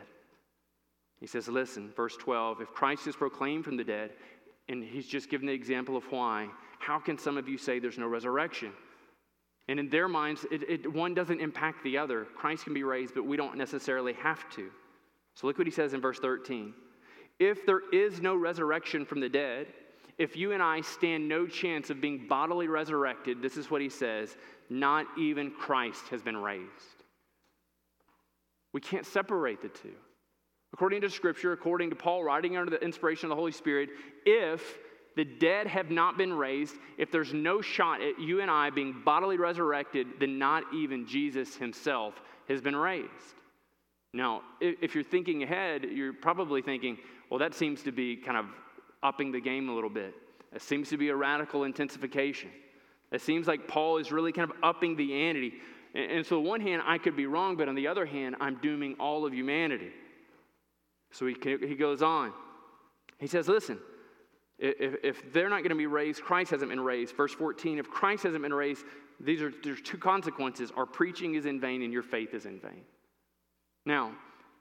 He 1.20 1.26
says, 1.26 1.48
Listen, 1.48 1.92
verse 1.94 2.16
12, 2.16 2.60
if 2.60 2.68
Christ 2.72 3.06
is 3.06 3.16
proclaimed 3.16 3.64
from 3.64 3.76
the 3.76 3.84
dead, 3.84 4.12
and 4.68 4.84
he's 4.84 5.06
just 5.06 5.30
given 5.30 5.46
the 5.46 5.52
example 5.52 5.96
of 5.96 6.04
why, 6.10 6.48
how 6.78 6.98
can 6.98 7.18
some 7.18 7.36
of 7.36 7.48
you 7.48 7.58
say 7.58 7.78
there's 7.78 7.98
no 7.98 8.06
resurrection? 8.06 8.72
And 9.68 9.78
in 9.78 9.88
their 9.88 10.08
minds, 10.08 10.46
it, 10.50 10.62
it, 10.68 10.92
one 10.92 11.14
doesn't 11.14 11.40
impact 11.40 11.84
the 11.84 11.98
other. 11.98 12.26
Christ 12.36 12.64
can 12.64 12.74
be 12.74 12.82
raised, 12.82 13.14
but 13.14 13.26
we 13.26 13.36
don't 13.36 13.56
necessarily 13.56 14.14
have 14.14 14.48
to. 14.56 14.70
So 15.34 15.46
look 15.46 15.58
what 15.58 15.66
he 15.66 15.72
says 15.72 15.92
in 15.92 16.00
verse 16.00 16.18
13. 16.18 16.74
If 17.38 17.64
there 17.66 17.82
is 17.92 18.20
no 18.20 18.34
resurrection 18.34 19.04
from 19.04 19.20
the 19.20 19.28
dead, 19.28 19.68
if 20.20 20.36
you 20.36 20.52
and 20.52 20.62
I 20.62 20.82
stand 20.82 21.26
no 21.26 21.46
chance 21.46 21.88
of 21.88 22.02
being 22.02 22.26
bodily 22.28 22.68
resurrected, 22.68 23.40
this 23.40 23.56
is 23.56 23.70
what 23.70 23.80
he 23.80 23.88
says 23.88 24.36
not 24.68 25.06
even 25.18 25.50
Christ 25.50 26.08
has 26.10 26.22
been 26.22 26.36
raised. 26.36 26.68
We 28.72 28.82
can't 28.82 29.06
separate 29.06 29.62
the 29.62 29.68
two. 29.68 29.94
According 30.74 31.00
to 31.00 31.10
Scripture, 31.10 31.52
according 31.52 31.88
to 31.90 31.96
Paul 31.96 32.22
writing 32.22 32.56
under 32.56 32.70
the 32.70 32.84
inspiration 32.84 33.26
of 33.26 33.30
the 33.30 33.36
Holy 33.36 33.50
Spirit, 33.50 33.88
if 34.26 34.78
the 35.16 35.24
dead 35.24 35.66
have 35.66 35.90
not 35.90 36.18
been 36.18 36.34
raised, 36.34 36.76
if 36.98 37.10
there's 37.10 37.32
no 37.32 37.62
shot 37.62 38.02
at 38.02 38.20
you 38.20 38.42
and 38.42 38.50
I 38.50 38.68
being 38.68 39.02
bodily 39.04 39.38
resurrected, 39.38 40.06
then 40.20 40.38
not 40.38 40.64
even 40.72 41.06
Jesus 41.06 41.56
himself 41.56 42.20
has 42.46 42.60
been 42.60 42.76
raised. 42.76 43.08
Now, 44.12 44.42
if 44.60 44.94
you're 44.94 45.02
thinking 45.02 45.42
ahead, 45.42 45.84
you're 45.90 46.12
probably 46.12 46.60
thinking, 46.60 46.98
well, 47.30 47.38
that 47.40 47.54
seems 47.54 47.82
to 47.84 47.92
be 47.92 48.16
kind 48.16 48.36
of 48.36 48.46
upping 49.02 49.32
the 49.32 49.40
game 49.40 49.68
a 49.68 49.74
little 49.74 49.90
bit. 49.90 50.14
It 50.54 50.62
seems 50.62 50.88
to 50.90 50.96
be 50.96 51.08
a 51.08 51.16
radical 51.16 51.64
intensification. 51.64 52.50
It 53.12 53.20
seems 53.20 53.46
like 53.46 53.68
Paul 53.68 53.98
is 53.98 54.12
really 54.12 54.32
kind 54.32 54.50
of 54.50 54.56
upping 54.62 54.96
the 54.96 55.14
ante. 55.14 55.54
And, 55.94 56.10
and 56.12 56.26
so, 56.26 56.38
on 56.38 56.44
one 56.44 56.60
hand, 56.60 56.82
I 56.84 56.98
could 56.98 57.16
be 57.16 57.26
wrong, 57.26 57.56
but 57.56 57.68
on 57.68 57.74
the 57.74 57.86
other 57.86 58.06
hand, 58.06 58.36
I'm 58.40 58.56
dooming 58.56 58.96
all 59.00 59.26
of 59.26 59.32
humanity. 59.32 59.90
So 61.12 61.26
he, 61.26 61.36
he 61.44 61.74
goes 61.74 62.02
on. 62.02 62.32
He 63.18 63.26
says, 63.26 63.48
Listen, 63.48 63.78
if, 64.58 64.96
if 65.02 65.32
they're 65.32 65.48
not 65.48 65.58
going 65.58 65.70
to 65.70 65.76
be 65.76 65.86
raised, 65.86 66.22
Christ 66.22 66.50
hasn't 66.50 66.70
been 66.70 66.80
raised. 66.80 67.16
Verse 67.16 67.32
14, 67.32 67.78
if 67.78 67.88
Christ 67.88 68.24
hasn't 68.24 68.42
been 68.42 68.54
raised, 68.54 68.84
these 69.18 69.42
are 69.42 69.52
there's 69.62 69.80
two 69.80 69.98
consequences. 69.98 70.70
Our 70.76 70.86
preaching 70.86 71.34
is 71.34 71.46
in 71.46 71.60
vain 71.60 71.82
and 71.82 71.92
your 71.92 72.02
faith 72.02 72.34
is 72.34 72.46
in 72.46 72.60
vain. 72.60 72.82
Now, 73.86 74.12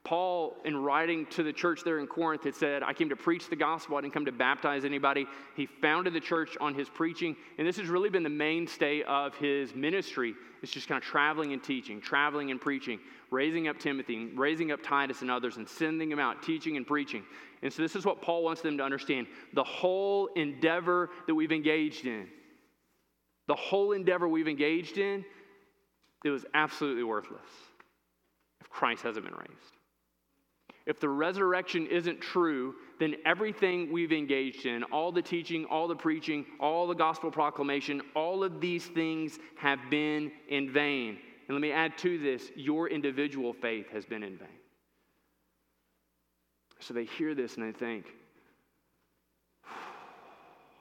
Paul, 0.03 0.55
in 0.63 0.77
writing 0.77 1.25
to 1.31 1.43
the 1.43 1.51
church 1.51 1.81
there 1.83 1.99
in 1.99 2.07
Corinth, 2.07 2.43
had 2.43 2.55
said, 2.55 2.83
I 2.83 2.93
came 2.93 3.09
to 3.09 3.15
preach 3.15 3.49
the 3.49 3.55
gospel. 3.55 3.97
I 3.97 4.01
didn't 4.01 4.13
come 4.13 4.25
to 4.25 4.31
baptize 4.31 4.85
anybody. 4.85 5.27
He 5.55 5.65
founded 5.65 6.13
the 6.13 6.19
church 6.21 6.57
on 6.61 6.73
his 6.73 6.89
preaching, 6.89 7.35
and 7.57 7.67
this 7.67 7.77
has 7.77 7.87
really 7.87 8.09
been 8.09 8.23
the 8.23 8.29
mainstay 8.29 9.03
of 9.03 9.35
his 9.35 9.75
ministry. 9.75 10.33
It's 10.63 10.71
just 10.71 10.87
kind 10.87 11.01
of 11.01 11.07
traveling 11.07 11.53
and 11.53 11.61
teaching, 11.61 12.01
traveling 12.01 12.49
and 12.49 12.59
preaching, 12.59 12.99
raising 13.29 13.67
up 13.67 13.77
Timothy, 13.77 14.31
raising 14.35 14.71
up 14.71 14.81
Titus 14.81 15.21
and 15.21 15.29
others, 15.29 15.57
and 15.57 15.67
sending 15.67 16.09
them 16.09 16.19
out, 16.19 16.41
teaching 16.43 16.77
and 16.77 16.87
preaching. 16.87 17.23
And 17.61 17.71
so, 17.71 17.81
this 17.81 17.95
is 17.95 18.05
what 18.05 18.21
Paul 18.21 18.43
wants 18.43 18.61
them 18.61 18.77
to 18.77 18.83
understand 18.83 19.27
the 19.53 19.63
whole 19.63 20.27
endeavor 20.35 21.09
that 21.27 21.35
we've 21.35 21.51
engaged 21.51 22.05
in. 22.05 22.27
The 23.47 23.55
whole 23.55 23.91
endeavor 23.91 24.29
we've 24.29 24.47
engaged 24.47 24.97
in, 24.97 25.25
it 26.23 26.29
was 26.29 26.45
absolutely 26.53 27.03
worthless 27.03 27.41
if 28.61 28.69
Christ 28.69 29.03
hasn't 29.03 29.25
been 29.25 29.35
raised. 29.35 29.78
If 30.85 30.99
the 30.99 31.09
resurrection 31.09 31.87
isn't 31.87 32.21
true, 32.21 32.75
then 32.99 33.15
everything 33.25 33.91
we've 33.91 34.11
engaged 34.11 34.65
in, 34.65 34.83
all 34.83 35.11
the 35.11 35.21
teaching, 35.21 35.65
all 35.65 35.87
the 35.87 35.95
preaching, 35.95 36.45
all 36.59 36.87
the 36.87 36.95
gospel 36.95 37.31
proclamation, 37.31 38.01
all 38.15 38.43
of 38.43 38.59
these 38.59 38.85
things 38.87 39.39
have 39.57 39.79
been 39.89 40.31
in 40.47 40.71
vain. 40.71 41.17
And 41.47 41.55
let 41.55 41.61
me 41.61 41.71
add 41.71 41.97
to 41.99 42.17
this 42.17 42.51
your 42.55 42.89
individual 42.89 43.53
faith 43.53 43.89
has 43.91 44.05
been 44.05 44.23
in 44.23 44.37
vain. 44.37 44.47
So 46.79 46.93
they 46.93 47.05
hear 47.05 47.35
this 47.35 47.57
and 47.57 47.67
they 47.67 47.77
think, 47.77 48.05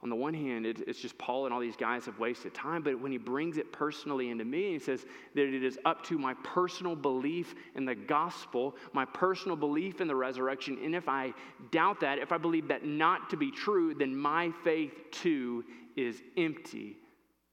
on 0.01 0.09
the 0.09 0.15
one 0.15 0.33
hand, 0.33 0.65
it, 0.65 0.79
it's 0.87 0.99
just 0.99 1.17
Paul 1.17 1.45
and 1.45 1.53
all 1.53 1.59
these 1.59 1.75
guys 1.75 2.05
have 2.05 2.17
wasted 2.19 2.53
time, 2.53 2.81
but 2.81 2.99
when 2.99 3.11
he 3.11 3.17
brings 3.17 3.57
it 3.57 3.71
personally 3.73 4.29
into 4.29 4.45
me, 4.45 4.73
he 4.73 4.79
says 4.79 5.05
that 5.35 5.53
it 5.53 5.63
is 5.63 5.77
up 5.83 6.05
to 6.05 6.17
my 6.17 6.33
personal 6.43 6.95
belief 6.95 7.53
in 7.75 7.83
the 7.83 7.95
gospel, 7.95 8.77
my 8.93 9.03
personal 9.03 9.57
belief 9.57 9.99
in 9.99 10.07
the 10.07 10.15
resurrection. 10.15 10.77
And 10.83 10.95
if 10.95 11.09
I 11.09 11.33
doubt 11.71 11.99
that, 11.99 12.17
if 12.17 12.31
I 12.31 12.37
believe 12.37 12.69
that 12.69 12.85
not 12.85 13.29
to 13.31 13.37
be 13.37 13.51
true, 13.51 13.93
then 13.93 14.15
my 14.15 14.51
faith 14.63 14.93
too 15.11 15.65
is 15.97 16.21
empty 16.37 16.95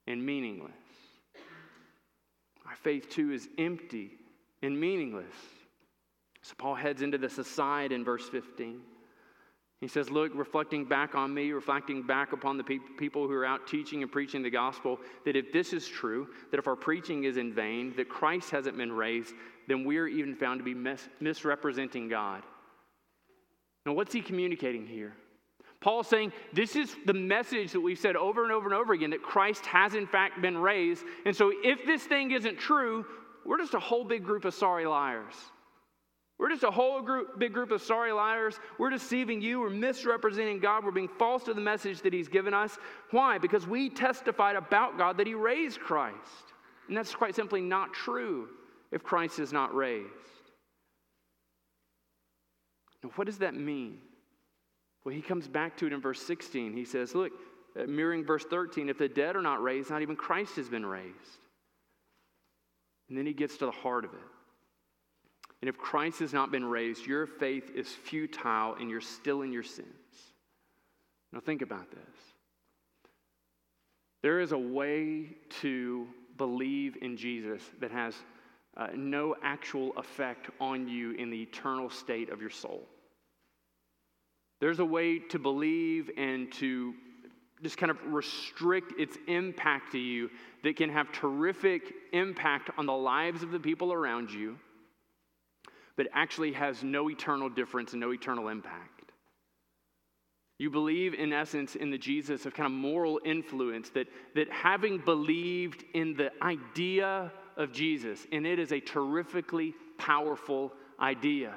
and 0.07 0.25
meaningless. 0.25 0.71
My 2.65 2.75
faith 2.75 3.11
too 3.11 3.33
is 3.33 3.49
empty 3.59 4.13
and 4.63 4.79
meaningless. 4.79 5.35
So 6.43 6.55
Paul 6.57 6.77
heads 6.77 7.03
into 7.03 7.19
this 7.19 7.39
aside 7.39 7.91
in 7.91 8.05
verse 8.05 8.29
15. 8.29 8.81
He 9.81 9.89
says, 9.89 10.11
Look, 10.11 10.33
reflecting 10.35 10.85
back 10.85 11.15
on 11.15 11.33
me, 11.35 11.53
reflecting 11.53 12.03
back 12.03 12.33
upon 12.33 12.57
the 12.57 12.65
pe- 12.65 12.79
people 12.99 13.27
who 13.27 13.35
are 13.35 13.45
out 13.45 13.67
teaching 13.67 14.03
and 14.03 14.11
preaching 14.11 14.43
the 14.43 14.51
gospel, 14.51 14.99
that 15.25 15.37
if 15.37 15.53
this 15.53 15.73
is 15.73 15.87
true, 15.87 16.29
that 16.51 16.59
if 16.59 16.67
our 16.67 16.77
preaching 16.77 17.25
is 17.25 17.37
in 17.37 17.53
vain, 17.53 17.95
that 17.97 18.09
Christ 18.09 18.51
hasn't 18.51 18.77
been 18.77 18.93
raised, 18.93 19.35
then 19.69 19.85
we're 19.85 20.09
even 20.09 20.35
found 20.35 20.61
to 20.61 20.65
be 20.65 20.75
mis- 20.75 21.09
misrepresenting 21.21 22.09
God. 22.09 22.43
Now, 23.85 23.93
what's 23.93 24.13
he 24.13 24.23
communicating 24.23 24.87
here? 24.87 25.15
Paul's 25.81 26.09
saying 26.09 26.33
this 26.55 26.75
is 26.75 26.97
the 27.05 27.15
message 27.15 27.73
that 27.73 27.81
we've 27.81 27.99
said 27.99 28.17
over 28.17 28.45
and 28.45 28.53
over 28.53 28.67
and 28.67 28.75
over 28.75 28.95
again 28.95 29.11
that 29.11 29.23
Christ 29.23 29.67
has 29.67 29.95
in 29.95 30.07
fact 30.07 30.41
been 30.41 30.57
raised. 30.57 31.05
And 31.27 31.37
so, 31.37 31.53
if 31.63 31.85
this 31.85 32.03
thing 32.03 32.31
isn't 32.31 32.59
true, 32.59 33.05
we're 33.45 33.59
just 33.59 33.75
a 33.75 33.81
whole 33.81 34.05
big 34.05 34.25
group 34.25 34.47
of 34.47 34.55
sorry 34.55 34.87
liars. 34.87 35.35
We're 36.39 36.51
just 36.51 36.65
a 36.65 36.71
whole 36.71 37.01
group, 37.01 37.39
big 37.39 37.55
group 37.55 37.71
of 37.71 37.81
sorry 37.81 38.13
liars. 38.13 38.59
We're 38.79 38.91
deceiving 38.91 39.41
you. 39.41 39.61
We're 39.61 39.71
misrepresenting 39.71 40.61
God. 40.61 40.85
We're 40.85 40.91
being 40.91 41.09
false 41.09 41.45
to 41.45 41.55
the 41.55 41.63
message 41.63 42.03
that 42.03 42.13
He's 42.13 42.29
given 42.29 42.53
us. 42.53 42.77
Why? 43.11 43.39
Because 43.39 43.67
we 43.67 43.89
testified 43.89 44.57
about 44.57 44.99
God 44.99 45.17
that 45.17 45.27
He 45.27 45.35
raised 45.35 45.81
Christ. 45.81 46.17
And 46.89 46.97
that's 46.97 47.15
quite 47.15 47.35
simply 47.35 47.63
not 47.63 47.95
true 47.95 48.49
if 48.93 49.03
Christ 49.03 49.39
is 49.39 49.53
not 49.53 49.75
raised. 49.75 50.07
Now, 53.03 53.11
what 53.17 53.27
does 53.27 53.39
that 53.39 53.55
mean? 53.55 53.99
Well, 55.05 55.15
he 55.15 55.23
comes 55.23 55.49
back 55.49 55.77
to 55.79 55.87
it 55.87 55.93
in 55.93 56.01
verse 56.01 56.21
16. 56.23 56.77
He 56.77 56.85
says, 56.85 57.15
Look, 57.15 57.33
uh, 57.79 57.85
mirroring 57.87 58.25
verse 58.25 58.45
13, 58.45 58.89
if 58.89 58.99
the 58.99 59.09
dead 59.09 59.37
are 59.37 59.43
not 59.43 59.63
raised, 59.63 59.91
not 59.91 60.03
even 60.03 60.17
Christ 60.17 60.57
has 60.57 60.69
been 60.69 60.85
raised. 60.85 61.15
And 63.09 63.17
then 63.17 63.25
he 63.25 63.33
gets 63.33 63.57
to 63.59 63.67
the 63.67 63.73
heart 63.73 64.05
of 64.05 64.13
it. 64.13 64.21
And 65.67 65.75
if 65.75 65.81
Christ 65.81 66.21
has 66.21 66.33
not 66.33 66.53
been 66.53 66.65
raised, 66.65 67.09
your 67.09 67.27
faith 67.27 67.73
is 67.75 67.89
futile 67.89 68.75
and 68.75 68.89
you're 68.89 69.01
still 69.01 69.43
in 69.43 69.53
your 69.53 69.65
sins. 69.65 69.89
Now, 71.33 71.41
think 71.41 71.61
about 71.61 71.91
this. 71.91 72.17
There 74.23 74.39
is 74.39 74.53
a 74.53 74.59
way 74.59 75.31
to 75.63 76.07
believe 76.39 76.99
in 77.03 77.17
Jesus 77.17 77.61
that 77.81 77.91
has 77.91 78.15
uh, 78.77 78.91
no 78.95 79.35
actual 79.43 79.91
effect 79.97 80.51
on 80.61 80.87
you 80.87 81.11
in 81.15 81.31
the 81.31 81.43
eternal 81.43 81.91
state 81.91 82.31
of 82.31 82.41
your 82.41 82.51
soul. 82.51 82.87
There's 84.61 84.79
a 84.79 84.85
way 84.85 85.19
to 85.19 85.39
believe 85.41 86.13
and 86.17 86.53
to 86.53 86.95
just 87.61 87.77
kind 87.77 87.91
of 87.91 87.99
restrict 88.07 89.01
its 89.01 89.19
impact 89.27 89.91
to 89.91 89.99
you 89.99 90.31
that 90.63 90.77
can 90.77 90.91
have 90.91 91.11
terrific 91.11 91.93
impact 92.13 92.71
on 92.79 92.87
the 92.87 92.93
lives 92.93 93.43
of 93.43 93.51
the 93.51 93.59
people 93.59 93.93
around 93.93 94.31
you, 94.31 94.61
but 95.97 96.07
actually 96.13 96.53
has 96.53 96.83
no 96.83 97.11
eternal 97.11 97.49
difference 97.49 97.93
and 97.93 98.01
no 98.01 98.13
eternal 98.13 98.49
impact. 98.49 99.13
You 100.59 100.71
believe, 100.71 101.13
in 101.15 101.33
essence, 101.33 101.77
in 101.77 101.91
the 101.91 101.99
Jesus 101.99 102.47
of 102.47 102.55
kind 102.55 102.67
of 102.67 102.73
moral 102.73 103.21
influence, 103.25 103.91
that, 103.91 104.07
that 104.35 104.51
having 104.51 104.99
believed 104.99 105.85
in 105.93 106.15
the 106.15 106.31
idea 106.43 107.31
of 107.57 107.73
Jesus, 107.73 108.27
and 108.33 108.47
it 108.47 108.59
is 108.59 108.73
a 108.73 108.81
terrifically 108.81 109.75
powerful 109.99 110.73
idea 110.99 111.55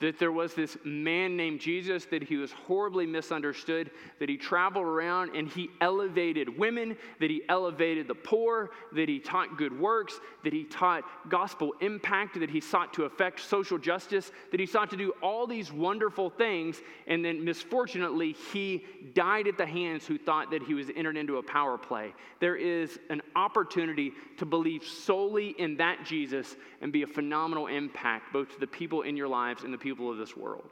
that 0.00 0.18
there 0.18 0.30
was 0.30 0.54
this 0.54 0.76
man 0.84 1.36
named 1.36 1.60
Jesus, 1.60 2.04
that 2.06 2.22
he 2.22 2.36
was 2.36 2.52
horribly 2.52 3.04
misunderstood, 3.04 3.90
that 4.20 4.28
he 4.28 4.36
traveled 4.36 4.84
around 4.84 5.34
and 5.34 5.48
he 5.48 5.70
elevated 5.80 6.56
women, 6.56 6.96
that 7.18 7.30
he 7.30 7.42
elevated 7.48 8.06
the 8.06 8.14
poor, 8.14 8.70
that 8.92 9.08
he 9.08 9.18
taught 9.18 9.58
good 9.58 9.78
works, 9.78 10.20
that 10.44 10.52
he 10.52 10.62
taught 10.62 11.02
gospel 11.28 11.74
impact, 11.80 12.38
that 12.38 12.50
he 12.50 12.60
sought 12.60 12.94
to 12.94 13.04
affect 13.04 13.40
social 13.40 13.76
justice, 13.76 14.30
that 14.52 14.60
he 14.60 14.66
sought 14.66 14.88
to 14.90 14.96
do 14.96 15.12
all 15.20 15.48
these 15.48 15.72
wonderful 15.72 16.30
things. 16.30 16.80
And 17.08 17.24
then, 17.24 17.44
misfortunately, 17.44 18.36
he 18.52 18.84
died 19.14 19.48
at 19.48 19.58
the 19.58 19.66
hands 19.66 20.06
who 20.06 20.16
thought 20.16 20.52
that 20.52 20.62
he 20.62 20.74
was 20.74 20.86
entered 20.94 21.16
into 21.16 21.38
a 21.38 21.42
power 21.42 21.76
play. 21.76 22.14
There 22.38 22.56
is 22.56 23.00
an 23.10 23.20
opportunity 23.34 24.12
to 24.36 24.46
believe 24.46 24.84
solely 24.84 25.56
in 25.58 25.76
that 25.78 26.04
Jesus 26.04 26.54
and 26.80 26.92
be 26.92 27.02
a 27.02 27.06
phenomenal 27.06 27.66
impact 27.66 28.32
both 28.32 28.52
to 28.54 28.60
the 28.60 28.66
people 28.68 29.02
in 29.02 29.16
your 29.16 29.26
lives 29.26 29.64
and 29.64 29.74
the 29.74 29.78
people 29.78 29.87
people 29.88 30.10
of 30.10 30.18
this 30.18 30.36
world. 30.36 30.68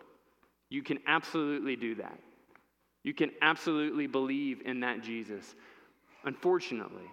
You 0.68 0.83
can 0.83 0.98
absolutely 1.07 1.74
do 1.76 1.94
that. 1.96 2.18
You 3.02 3.14
can 3.14 3.31
absolutely 3.40 4.07
believe 4.07 4.62
in 4.64 4.81
that 4.81 5.02
Jesus. 5.02 5.55
Unfortunately, 6.24 7.09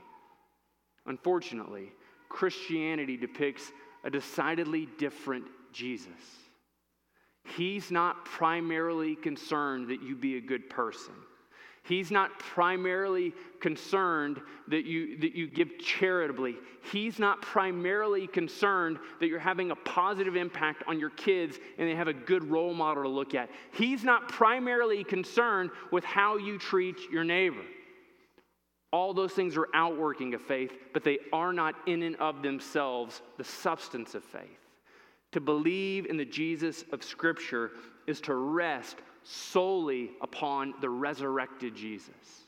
unfortunately, 1.05 1.91
Christianity 2.29 3.15
depicts 3.15 3.71
a 4.03 4.09
decidedly 4.09 4.89
different 4.97 5.45
Jesus. 5.71 6.09
He's 7.55 7.91
not 7.91 8.25
primarily 8.25 9.15
concerned 9.15 9.89
that 9.89 10.01
you 10.01 10.15
be 10.15 10.37
a 10.37 10.41
good 10.41 10.69
person. 10.69 11.13
He's 11.85 12.11
not 12.11 12.39
primarily 12.39 13.33
concerned 13.59 14.39
that 14.69 14.85
you, 14.85 15.17
that 15.17 15.35
you 15.35 15.47
give 15.47 15.77
charitably. 15.79 16.55
He's 16.91 17.19
not 17.19 17.41
primarily 17.41 18.25
concerned 18.25 18.99
that 19.19 19.27
you're 19.27 19.37
having 19.37 19.71
a 19.71 19.75
positive 19.75 20.37
impact 20.37 20.83
on 20.87 20.97
your 20.97 21.09
kids 21.09 21.57
and 21.77 21.87
they 21.87 21.95
have 21.95 22.07
a 22.07 22.13
good 22.13 22.49
role 22.49 22.73
model 22.73 23.03
to 23.03 23.09
look 23.09 23.35
at. 23.35 23.49
He's 23.73 24.03
not 24.05 24.29
primarily 24.29 25.03
concerned 25.03 25.71
with 25.91 26.05
how 26.05 26.37
you 26.37 26.57
treat 26.57 26.95
your 27.11 27.25
neighbor. 27.25 27.63
All 28.93 29.13
those 29.13 29.33
things 29.33 29.57
are 29.57 29.67
outworking 29.73 30.33
of 30.35 30.41
faith, 30.41 30.71
but 30.93 31.03
they 31.03 31.19
are 31.33 31.51
not 31.51 31.75
in 31.85 32.03
and 32.03 32.15
of 32.17 32.41
themselves 32.43 33.21
the 33.37 33.43
substance 33.43 34.15
of 34.15 34.23
faith. 34.23 34.59
To 35.33 35.41
believe 35.41 36.05
in 36.05 36.15
the 36.15 36.25
Jesus 36.25 36.85
of 36.93 37.03
Scripture 37.03 37.71
is 38.07 38.21
to 38.21 38.35
rest 38.35 38.97
solely 39.23 40.11
upon 40.21 40.73
the 40.81 40.89
resurrected 40.89 41.75
Jesus. 41.75 42.43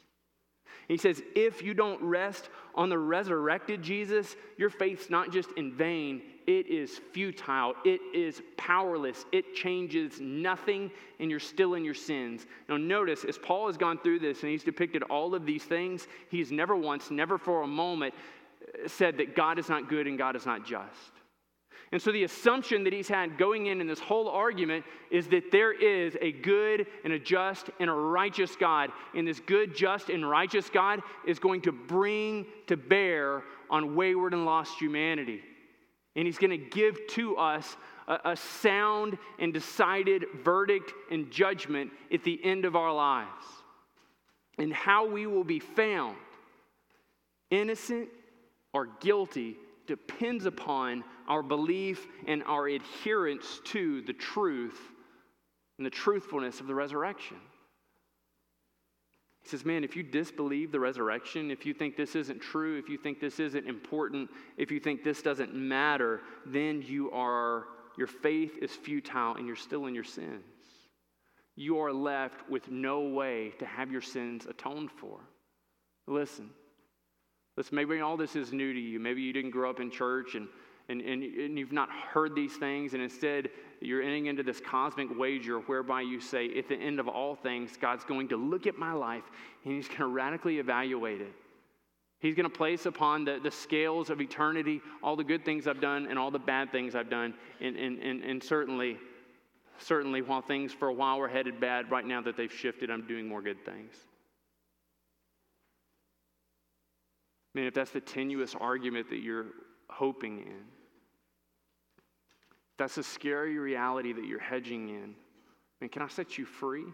He 0.88 0.98
says, 0.98 1.24
if 1.36 1.64
you 1.64 1.74
don't 1.74 2.02
rest 2.04 2.50
on 2.76 2.90
the 2.90 2.98
resurrected 2.98 3.82
Jesus, 3.82 4.36
your 4.58 4.70
faith's 4.70 5.10
not 5.10 5.32
just 5.32 5.50
in 5.58 5.72
vain, 5.72 6.22
it 6.46 6.68
is 6.68 7.00
futile, 7.12 7.74
it 7.84 8.00
is 8.14 8.42
powerless, 8.56 9.26
it 9.32 9.56
changes 9.56 10.22
nothing, 10.22 10.92
and 11.20 11.32
you're 11.32 11.40
still 11.40 11.74
in 11.74 11.84
your 11.84 11.96
sins. 11.96 12.46
Now, 12.70 12.78
notice, 12.78 13.24
as 13.24 13.40
Paul 13.40 13.66
has 13.66 13.78
gone 13.78 13.98
through 13.98 14.20
this 14.20 14.42
and 14.44 14.52
he's 14.52 14.64
depicted 14.64 15.02
all 15.04 15.34
of 15.34 15.46
these 15.46 15.64
things, 15.64 16.08
he's 16.30 16.52
never 16.52 16.76
once, 16.76 17.10
never 17.10 17.40
for 17.40 17.64
a 17.64 17.68
moment 17.68 18.14
uh, 18.62 18.88
said 18.88 19.18
that 19.18 19.36
God 19.36 19.58
is 19.58 19.70
not 19.70 19.90
good 19.90 20.06
and 20.06 20.20
God 20.20 20.36
is 20.36 20.46
not 20.46 20.66
just. 20.66 21.12
And 21.92 22.02
so 22.02 22.12
the 22.12 22.24
assumption 22.24 22.84
that 22.84 22.94
he's 22.94 23.08
had 23.08 23.38
going 23.38 23.68
in 23.68 23.80
in 23.80 23.88
this 23.88 24.00
whole 24.00 24.28
argument 24.28 24.86
is 25.12 25.28
that 25.28 25.52
there 25.52 25.72
is 25.72 26.18
a 26.20 26.32
good 26.32 26.88
and 27.04 27.14
a 27.14 27.20
just 27.20 27.70
and 27.80 27.90
a 27.90 27.94
righteous 27.94 28.56
God. 28.56 28.92
And 29.14 29.28
this 29.28 29.40
good, 29.40 29.76
just, 29.76 30.10
and 30.10 30.28
righteous 30.28 30.70
God 30.70 31.02
is 31.28 31.40
going 31.40 31.62
to 31.62 31.72
bring 31.72 32.48
to 32.68 32.76
bear 32.76 33.44
on 33.70 33.96
wayward 33.96 34.34
and 34.34 34.46
lost 34.46 34.80
humanity. 34.80 35.42
And 36.16 36.26
he's 36.26 36.38
going 36.38 36.52
to 36.52 36.58
give 36.58 36.98
to 37.12 37.38
us 37.38 37.78
a, 38.08 38.32
a 38.32 38.36
sound 38.36 39.18
and 39.38 39.54
decided 39.54 40.26
verdict 40.44 40.92
and 41.12 41.30
judgment 41.30 41.92
at 42.12 42.24
the 42.24 42.44
end 42.44 42.66
of 42.66 42.76
our 42.76 42.94
lives. 42.94 43.46
And 44.58 44.74
how 44.74 45.08
we 45.08 45.28
will 45.28 45.44
be 45.44 45.60
found, 45.60 46.16
innocent 47.52 48.10
or 48.74 48.88
guilty, 49.02 49.58
depends 49.86 50.46
upon 50.46 51.04
our 51.28 51.44
belief 51.44 52.06
and 52.28 52.44
our 52.44 52.68
adherence 52.68 53.62
to 53.66 54.02
the 54.02 54.14
truth 54.14 54.80
and 55.78 55.86
the 55.86 55.92
truthfulness 55.92 56.60
of 56.60 56.68
the 56.68 56.76
resurrection. 56.76 57.38
He 59.46 59.50
says, 59.50 59.64
Man, 59.64 59.84
if 59.84 59.96
you 59.96 60.02
disbelieve 60.02 60.72
the 60.72 60.80
resurrection, 60.80 61.52
if 61.52 61.66
you 61.66 61.74
think 61.74 61.96
this 61.96 62.16
isn't 62.16 62.42
true, 62.42 62.80
if 62.80 62.90
you 62.90 62.98
think 62.98 63.20
this 63.20 63.40
isn't 63.40 63.68
important, 63.68 64.30
if 64.58 64.72
you 64.72 64.80
think 64.80 65.04
this 65.04 65.22
doesn't 65.22 65.54
matter, 65.54 66.22
then 66.48 66.82
you 66.82 67.12
are, 67.12 67.66
your 67.98 68.08
faith 68.08 68.58
is 68.62 68.72
futile 68.72 69.36
and 69.36 69.46
you're 69.46 69.56
still 69.56 69.86
in 69.86 69.94
your 69.94 70.04
sins. 70.04 70.44
You 71.56 71.80
are 71.80 71.94
left 71.94 72.50
with 72.50 72.70
no 72.70 73.02
way 73.02 73.54
to 73.60 73.66
have 73.66 73.92
your 73.92 74.02
sins 74.02 74.46
atoned 74.46 74.92
for. 74.92 75.20
Listen, 76.08 76.50
listen, 77.56 77.76
maybe 77.76 78.00
all 78.02 78.18
this 78.18 78.36
is 78.36 78.52
new 78.52 78.74
to 78.74 78.80
you. 78.80 79.00
Maybe 79.00 79.22
you 79.22 79.32
didn't 79.32 79.52
grow 79.52 79.70
up 79.70 79.80
in 79.80 79.92
church 79.92 80.36
and 80.36 80.48
and, 80.90 81.02
and, 81.02 81.24
and 81.24 81.58
you've 81.58 81.72
not 81.72 81.90
heard 81.90 82.36
these 82.36 82.56
things, 82.56 82.94
and 82.94 83.02
instead 83.02 83.50
you're 83.82 84.02
entering 84.02 84.28
into 84.28 84.44
this 84.44 84.62
cosmic 84.62 85.08
wager 85.18 85.60
whereby 85.60 86.02
you 86.02 86.20
say, 86.20 86.58
at 86.58 86.68
the 86.68 86.76
end 86.76 87.00
of 87.00 87.08
all 87.08 87.36
things, 87.36 87.78
God's 87.80 88.04
going 88.04 88.28
to 88.30 88.38
look 88.38 88.68
at 88.68 88.78
my 88.78 88.94
life 88.94 89.24
and 89.64 89.74
He's 89.74 89.88
going 89.88 90.00
to 90.00 90.08
radically 90.08 90.60
evaluate 90.60 91.22
it. 91.22 91.34
He's 92.20 92.36
going 92.36 92.50
to 92.50 92.56
place 92.56 92.86
upon 92.86 93.26
the, 93.26 93.40
the 93.44 93.52
scales 93.52 94.10
of 94.10 94.22
eternity 94.22 94.82
all 95.04 95.16
the 95.16 95.24
good 95.24 95.44
things 95.44 95.68
I've 95.68 95.82
done 95.82 96.08
and 96.10 96.18
all 96.18 96.32
the 96.32 96.40
bad 96.40 96.72
things 96.72 96.96
I've 96.96 97.10
done. 97.10 97.34
And, 97.62 97.76
and, 97.76 98.00
and, 98.00 98.24
and 98.24 98.42
certainly, 98.42 98.98
certainly, 99.80 100.22
while 100.22 100.42
things 100.42 100.72
for 100.72 100.88
a 100.88 100.94
while 100.94 101.20
were 101.20 101.28
headed 101.28 101.60
bad, 101.60 101.92
right 101.92 102.06
now 102.06 102.22
that 102.22 102.38
they've 102.38 102.52
shifted, 102.52 102.90
I'm 102.90 103.06
doing 103.06 103.28
more 103.28 103.42
good 103.42 103.64
things. 103.66 103.94
I 107.54 107.60
mean, 107.60 107.68
if 107.68 107.74
that's 107.74 107.92
the 107.92 108.02
tenuous 108.02 108.56
argument 108.60 109.10
that 109.10 109.20
you're 109.20 109.48
hoping 109.90 110.40
in, 110.40 110.64
that's 112.78 112.98
a 112.98 113.04
scary 113.04 113.58
reality 113.58 114.14
that 114.14 114.26
you're 114.26 114.40
hedging 114.40 114.90
in. 114.90 115.16
Mean, 115.82 115.90
can 115.90 116.02
I 116.02 116.08
set 116.08 116.38
you 116.38 116.46
free? 116.46 116.86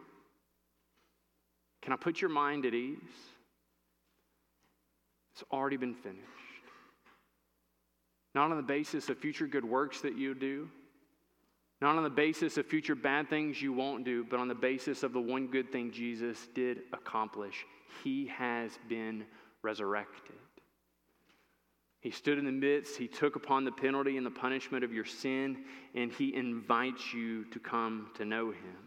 Can 1.82 1.94
I 1.94 1.96
put 1.96 2.22
your 2.22 2.30
mind 2.30 2.66
at 2.66 2.74
ease? 2.74 2.98
It's 5.34 5.44
already 5.52 5.78
been 5.78 5.96
finished. 5.96 6.20
Not 8.36 8.52
on 8.52 8.58
the 8.58 8.64
basis 8.64 9.10
of 9.10 9.18
future 9.18 9.48
good 9.48 9.66
works 9.66 10.02
that 10.02 10.18
you 10.18 10.34
do, 10.34 10.70
not 11.82 11.96
on 11.96 12.04
the 12.04 12.10
basis 12.10 12.58
of 12.58 12.66
future 12.66 12.96
bad 12.96 13.30
things 13.30 13.62
you 13.62 13.74
won't 13.74 14.06
do, 14.06 14.24
but 14.24 14.40
on 14.40 14.48
the 14.48 14.56
basis 14.56 15.04
of 15.04 15.14
the 15.14 15.22
one 15.22 15.48
good 15.48 15.72
thing 15.72 15.92
Jesus 15.92 16.48
did 16.54 16.82
accomplish. 16.94 17.66
He 18.04 18.28
has 18.28 18.78
been 18.88 19.26
resurrected. 19.64 20.36
He 22.02 22.10
stood 22.10 22.40
in 22.40 22.46
the 22.46 22.52
midst, 22.52 22.98
He 22.98 23.08
took 23.08 23.36
upon 23.36 23.64
the 23.64 23.72
penalty 23.72 24.18
and 24.18 24.26
the 24.26 24.32
punishment 24.32 24.84
of 24.84 24.92
your 24.92 25.06
sin, 25.06 25.64
and 25.94 26.12
He 26.12 26.36
invites 26.36 27.14
you 27.14 27.46
to 27.46 27.60
come 27.60 28.10
to 28.16 28.26
know 28.26 28.50
Him. 28.50 28.78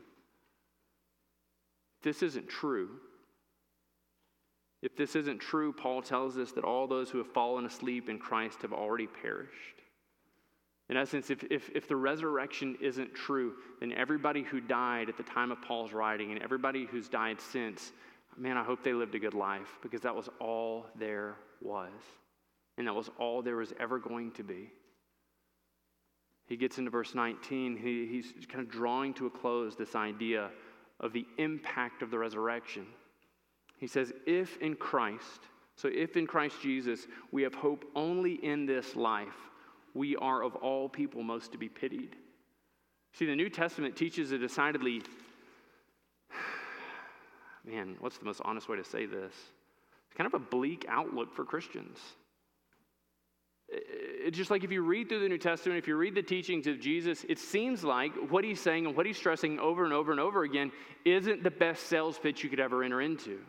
This 2.02 2.22
isn't 2.22 2.48
true. 2.48 2.90
If 4.82 4.96
this 4.96 5.16
isn't 5.16 5.38
true, 5.38 5.72
Paul 5.72 6.02
tells 6.02 6.36
us 6.36 6.52
that 6.52 6.64
all 6.64 6.86
those 6.86 7.08
who 7.08 7.18
have 7.18 7.32
fallen 7.32 7.64
asleep 7.64 8.10
in 8.10 8.18
Christ 8.18 8.62
have 8.62 8.72
already 8.72 9.06
perished. 9.06 9.52
In 10.90 10.98
essence, 10.98 11.30
if, 11.30 11.42
if, 11.50 11.70
if 11.74 11.88
the 11.88 11.96
resurrection 11.96 12.76
isn't 12.80 13.14
true, 13.14 13.54
then 13.80 13.92
everybody 13.92 14.42
who 14.42 14.60
died 14.60 15.08
at 15.08 15.16
the 15.16 15.22
time 15.22 15.50
of 15.50 15.62
Paul's 15.62 15.94
writing 15.94 16.32
and 16.32 16.42
everybody 16.42 16.84
who's 16.84 17.08
died 17.08 17.40
since, 17.40 17.92
man, 18.36 18.58
I 18.58 18.64
hope 18.64 18.84
they 18.84 18.92
lived 18.92 19.14
a 19.14 19.18
good 19.18 19.32
life 19.32 19.78
because 19.82 20.02
that 20.02 20.14
was 20.14 20.28
all 20.40 20.86
there 20.98 21.36
was. 21.62 21.92
And 22.76 22.86
that 22.86 22.94
was 22.94 23.10
all 23.18 23.42
there 23.42 23.56
was 23.56 23.72
ever 23.78 23.98
going 23.98 24.32
to 24.32 24.42
be. 24.42 24.70
He 26.46 26.56
gets 26.56 26.78
into 26.78 26.90
verse 26.90 27.14
19. 27.14 27.76
He, 27.76 28.06
he's 28.06 28.46
kind 28.46 28.60
of 28.60 28.70
drawing 28.70 29.14
to 29.14 29.26
a 29.26 29.30
close 29.30 29.76
this 29.76 29.94
idea 29.94 30.50
of 31.00 31.12
the 31.12 31.26
impact 31.38 32.02
of 32.02 32.10
the 32.10 32.18
resurrection. 32.18 32.86
He 33.78 33.86
says, 33.86 34.12
If 34.26 34.58
in 34.58 34.76
Christ, 34.76 35.40
so 35.76 35.88
if 35.92 36.16
in 36.16 36.26
Christ 36.26 36.56
Jesus 36.62 37.06
we 37.32 37.42
have 37.42 37.54
hope 37.54 37.84
only 37.94 38.34
in 38.44 38.66
this 38.66 38.94
life, 38.94 39.50
we 39.94 40.16
are 40.16 40.42
of 40.42 40.56
all 40.56 40.88
people 40.88 41.22
most 41.22 41.52
to 41.52 41.58
be 41.58 41.68
pitied. 41.68 42.16
See, 43.12 43.26
the 43.26 43.36
New 43.36 43.48
Testament 43.48 43.96
teaches 43.96 44.32
a 44.32 44.38
decidedly, 44.38 45.02
man, 47.64 47.96
what's 48.00 48.18
the 48.18 48.24
most 48.24 48.40
honest 48.44 48.68
way 48.68 48.76
to 48.76 48.84
say 48.84 49.06
this? 49.06 49.32
It's 50.06 50.16
kind 50.16 50.26
of 50.26 50.34
a 50.34 50.44
bleak 50.44 50.84
outlook 50.88 51.34
for 51.34 51.44
Christians. 51.44 51.98
It's 53.76 54.36
just 54.36 54.50
like 54.50 54.64
if 54.64 54.70
you 54.70 54.82
read 54.82 55.08
through 55.08 55.20
the 55.20 55.28
New 55.28 55.38
Testament, 55.38 55.78
if 55.78 55.88
you 55.88 55.96
read 55.96 56.14
the 56.14 56.22
teachings 56.22 56.66
of 56.66 56.80
Jesus, 56.80 57.24
it 57.28 57.38
seems 57.38 57.82
like 57.82 58.12
what 58.30 58.44
he's 58.44 58.60
saying 58.60 58.86
and 58.86 58.96
what 58.96 59.06
he's 59.06 59.16
stressing 59.16 59.58
over 59.58 59.84
and 59.84 59.92
over 59.92 60.12
and 60.12 60.20
over 60.20 60.44
again 60.44 60.70
isn't 61.04 61.42
the 61.42 61.50
best 61.50 61.86
sales 61.86 62.18
pitch 62.18 62.44
you 62.44 62.50
could 62.50 62.60
ever 62.60 62.82
enter 62.82 63.00
into. 63.00 63.40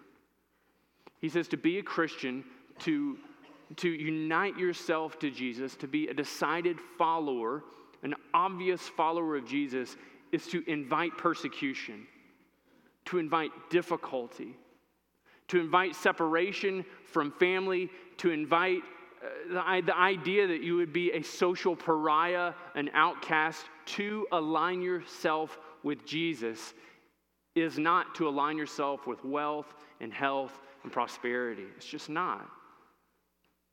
He 1.22 1.30
says 1.30 1.48
to 1.50 1.58
be 1.58 1.80
a 1.80 1.84
Christian, 1.84 2.44
to, 2.80 3.18
to 3.78 3.90
unite 3.90 4.58
yourself 4.58 5.20
to 5.20 5.30
Jesus, 5.32 5.76
to 5.78 5.88
be 5.88 6.08
a 6.08 6.14
decided 6.14 6.78
follower, 6.98 7.64
an 8.04 8.16
obvious 8.34 8.82
follower 8.82 9.38
of 9.38 9.48
Jesus, 9.48 9.96
is 10.32 10.48
to 10.48 10.64
invite 10.70 11.18
persecution, 11.18 12.06
to 13.06 13.18
invite 13.20 13.52
difficulty, 13.70 14.56
to 15.48 15.60
invite 15.60 15.96
separation 15.96 16.84
from 17.06 17.32
family, 17.32 17.90
to 18.18 18.32
invite 18.32 18.82
the, 19.50 19.82
the 19.86 19.98
idea 19.98 20.48
that 20.48 20.62
you 20.62 20.76
would 20.78 20.94
be 20.94 21.12
a 21.12 21.22
social 21.22 21.76
pariah, 21.76 22.54
an 22.76 22.90
outcast, 22.94 23.66
to 23.86 24.28
align 24.32 24.82
yourself 24.82 25.60
with 25.84 26.06
Jesus 26.06 26.74
is 27.56 27.78
not 27.78 28.16
to 28.16 28.28
align 28.28 28.58
yourself 28.58 29.08
with 29.08 29.24
wealth 29.24 29.74
and 30.02 30.14
health 30.14 30.60
and 30.84 30.92
prosperity. 30.92 31.66
It's 31.78 31.86
just 31.86 32.10
not. 32.10 32.46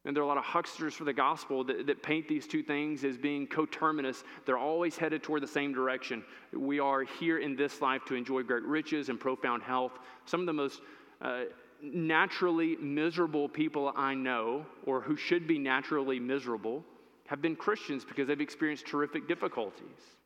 And 0.05 0.17
there 0.17 0.23
are 0.23 0.25
a 0.25 0.29
lot 0.29 0.39
of 0.39 0.45
hucksters 0.45 0.95
for 0.95 1.05
the 1.05 1.13
gospel 1.13 1.63
that, 1.65 1.87
that 1.87 2.03
paint 2.03 2.27
these 2.27 2.47
two 2.47 2.63
things 2.63 3.05
as 3.05 3.17
being 3.17 3.47
coterminous. 3.47 4.25
They're 4.45 4.59
always 4.59 4.97
headed 4.97 5.23
toward 5.23 5.43
the 5.43 5.49
same 5.49 5.73
direction. 5.73 6.25
We 6.53 6.81
are 6.81 7.03
here 7.03 7.39
in 7.39 7.55
this 7.55 7.81
life 7.81 8.05
to 8.07 8.17
enjoy 8.17 8.43
great 8.43 8.65
riches 8.65 9.11
and 9.11 9.21
profound 9.21 9.63
health. 9.63 9.93
Some 10.25 10.41
of 10.41 10.47
the 10.47 10.53
most 10.53 10.81
uh, 11.21 11.45
naturally 11.83 12.77
miserable 12.77 13.49
people 13.49 13.93
I 13.97 14.15
know, 14.15 14.65
or 14.87 15.01
who 15.01 15.17
should 15.17 15.47
be 15.47 15.59
naturally 15.59 16.21
miserable, 16.21 16.85
have 17.27 17.43
been 17.43 17.57
Christians 17.57 18.05
because 18.05 18.29
they've 18.29 18.41
experienced 18.41 18.87
terrific 18.87 19.27
difficulties. 19.27 20.17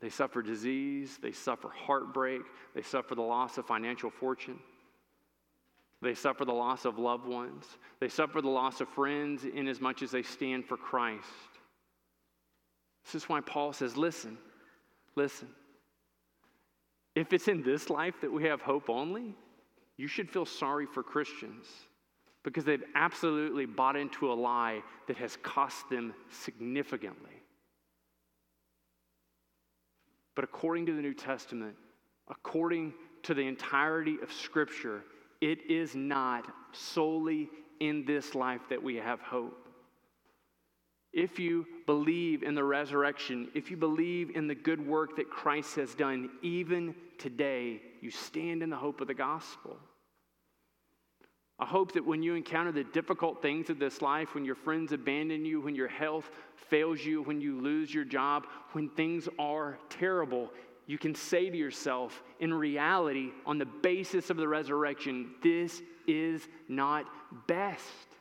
They 0.00 0.08
suffer 0.08 0.42
disease, 0.42 1.18
they 1.22 1.30
suffer 1.30 1.68
heartbreak, 1.68 2.42
they 2.74 2.82
suffer 2.82 3.14
the 3.14 3.22
loss 3.22 3.58
of 3.58 3.66
financial 3.66 4.10
fortune, 4.10 4.58
they 6.00 6.14
suffer 6.14 6.44
the 6.44 6.52
loss 6.52 6.84
of 6.84 6.98
loved 6.98 7.26
ones, 7.26 7.64
they 8.00 8.08
suffer 8.08 8.40
the 8.40 8.48
loss 8.48 8.80
of 8.80 8.88
friends 8.88 9.44
in 9.44 9.68
as 9.68 9.80
much 9.80 10.02
as 10.02 10.10
they 10.10 10.22
stand 10.22 10.64
for 10.64 10.76
Christ. 10.76 11.26
This 13.04 13.14
is 13.14 13.28
why 13.28 13.40
Paul 13.40 13.72
says, 13.72 13.96
Listen, 13.96 14.38
listen. 15.14 15.48
If 17.14 17.32
it's 17.32 17.46
in 17.46 17.62
this 17.62 17.90
life 17.90 18.14
that 18.22 18.32
we 18.32 18.44
have 18.44 18.62
hope 18.62 18.88
only, 18.88 19.36
you 19.96 20.08
should 20.08 20.30
feel 20.30 20.46
sorry 20.46 20.86
for 20.86 21.02
Christians 21.02 21.66
because 22.42 22.64
they've 22.64 22.84
absolutely 22.94 23.66
bought 23.66 23.96
into 23.96 24.32
a 24.32 24.34
lie 24.34 24.82
that 25.06 25.16
has 25.16 25.36
cost 25.42 25.88
them 25.90 26.14
significantly. 26.30 27.42
But 30.34 30.44
according 30.44 30.86
to 30.86 30.96
the 30.96 31.02
New 31.02 31.14
Testament, 31.14 31.76
according 32.28 32.94
to 33.24 33.34
the 33.34 33.46
entirety 33.46 34.16
of 34.22 34.32
Scripture, 34.32 35.04
it 35.40 35.70
is 35.70 35.94
not 35.94 36.52
solely 36.72 37.48
in 37.80 38.04
this 38.04 38.34
life 38.34 38.62
that 38.70 38.82
we 38.82 38.96
have 38.96 39.20
hope. 39.20 39.68
If 41.12 41.38
you 41.38 41.66
believe 41.84 42.42
in 42.42 42.54
the 42.54 42.64
resurrection, 42.64 43.48
if 43.54 43.70
you 43.70 43.76
believe 43.76 44.34
in 44.34 44.46
the 44.46 44.54
good 44.54 44.84
work 44.84 45.16
that 45.16 45.28
Christ 45.28 45.76
has 45.76 45.94
done, 45.94 46.30
even 46.40 46.94
today, 47.18 47.80
you 48.00 48.10
stand 48.10 48.62
in 48.62 48.70
the 48.70 48.76
hope 48.76 49.00
of 49.00 49.08
the 49.08 49.14
gospel. 49.14 49.76
I 51.58 51.66
hope 51.66 51.92
that 51.92 52.04
when 52.04 52.22
you 52.22 52.34
encounter 52.34 52.72
the 52.72 52.82
difficult 52.82 53.40
things 53.40 53.70
of 53.70 53.78
this 53.78 54.02
life, 54.02 54.34
when 54.34 54.44
your 54.44 54.54
friends 54.54 54.92
abandon 54.92 55.44
you, 55.44 55.60
when 55.60 55.76
your 55.76 55.88
health 55.88 56.28
fails 56.56 57.00
you, 57.00 57.22
when 57.22 57.40
you 57.40 57.60
lose 57.60 57.94
your 57.94 58.04
job, 58.04 58.46
when 58.72 58.88
things 58.88 59.28
are 59.38 59.78
terrible, 59.88 60.50
you 60.86 60.98
can 60.98 61.14
say 61.14 61.50
to 61.50 61.56
yourself, 61.56 62.22
in 62.40 62.52
reality, 62.52 63.30
on 63.46 63.58
the 63.58 63.66
basis 63.66 64.28
of 64.30 64.36
the 64.36 64.48
resurrection, 64.48 65.34
this 65.42 65.80
is 66.06 66.48
not 66.68 67.06
best. 67.46 68.11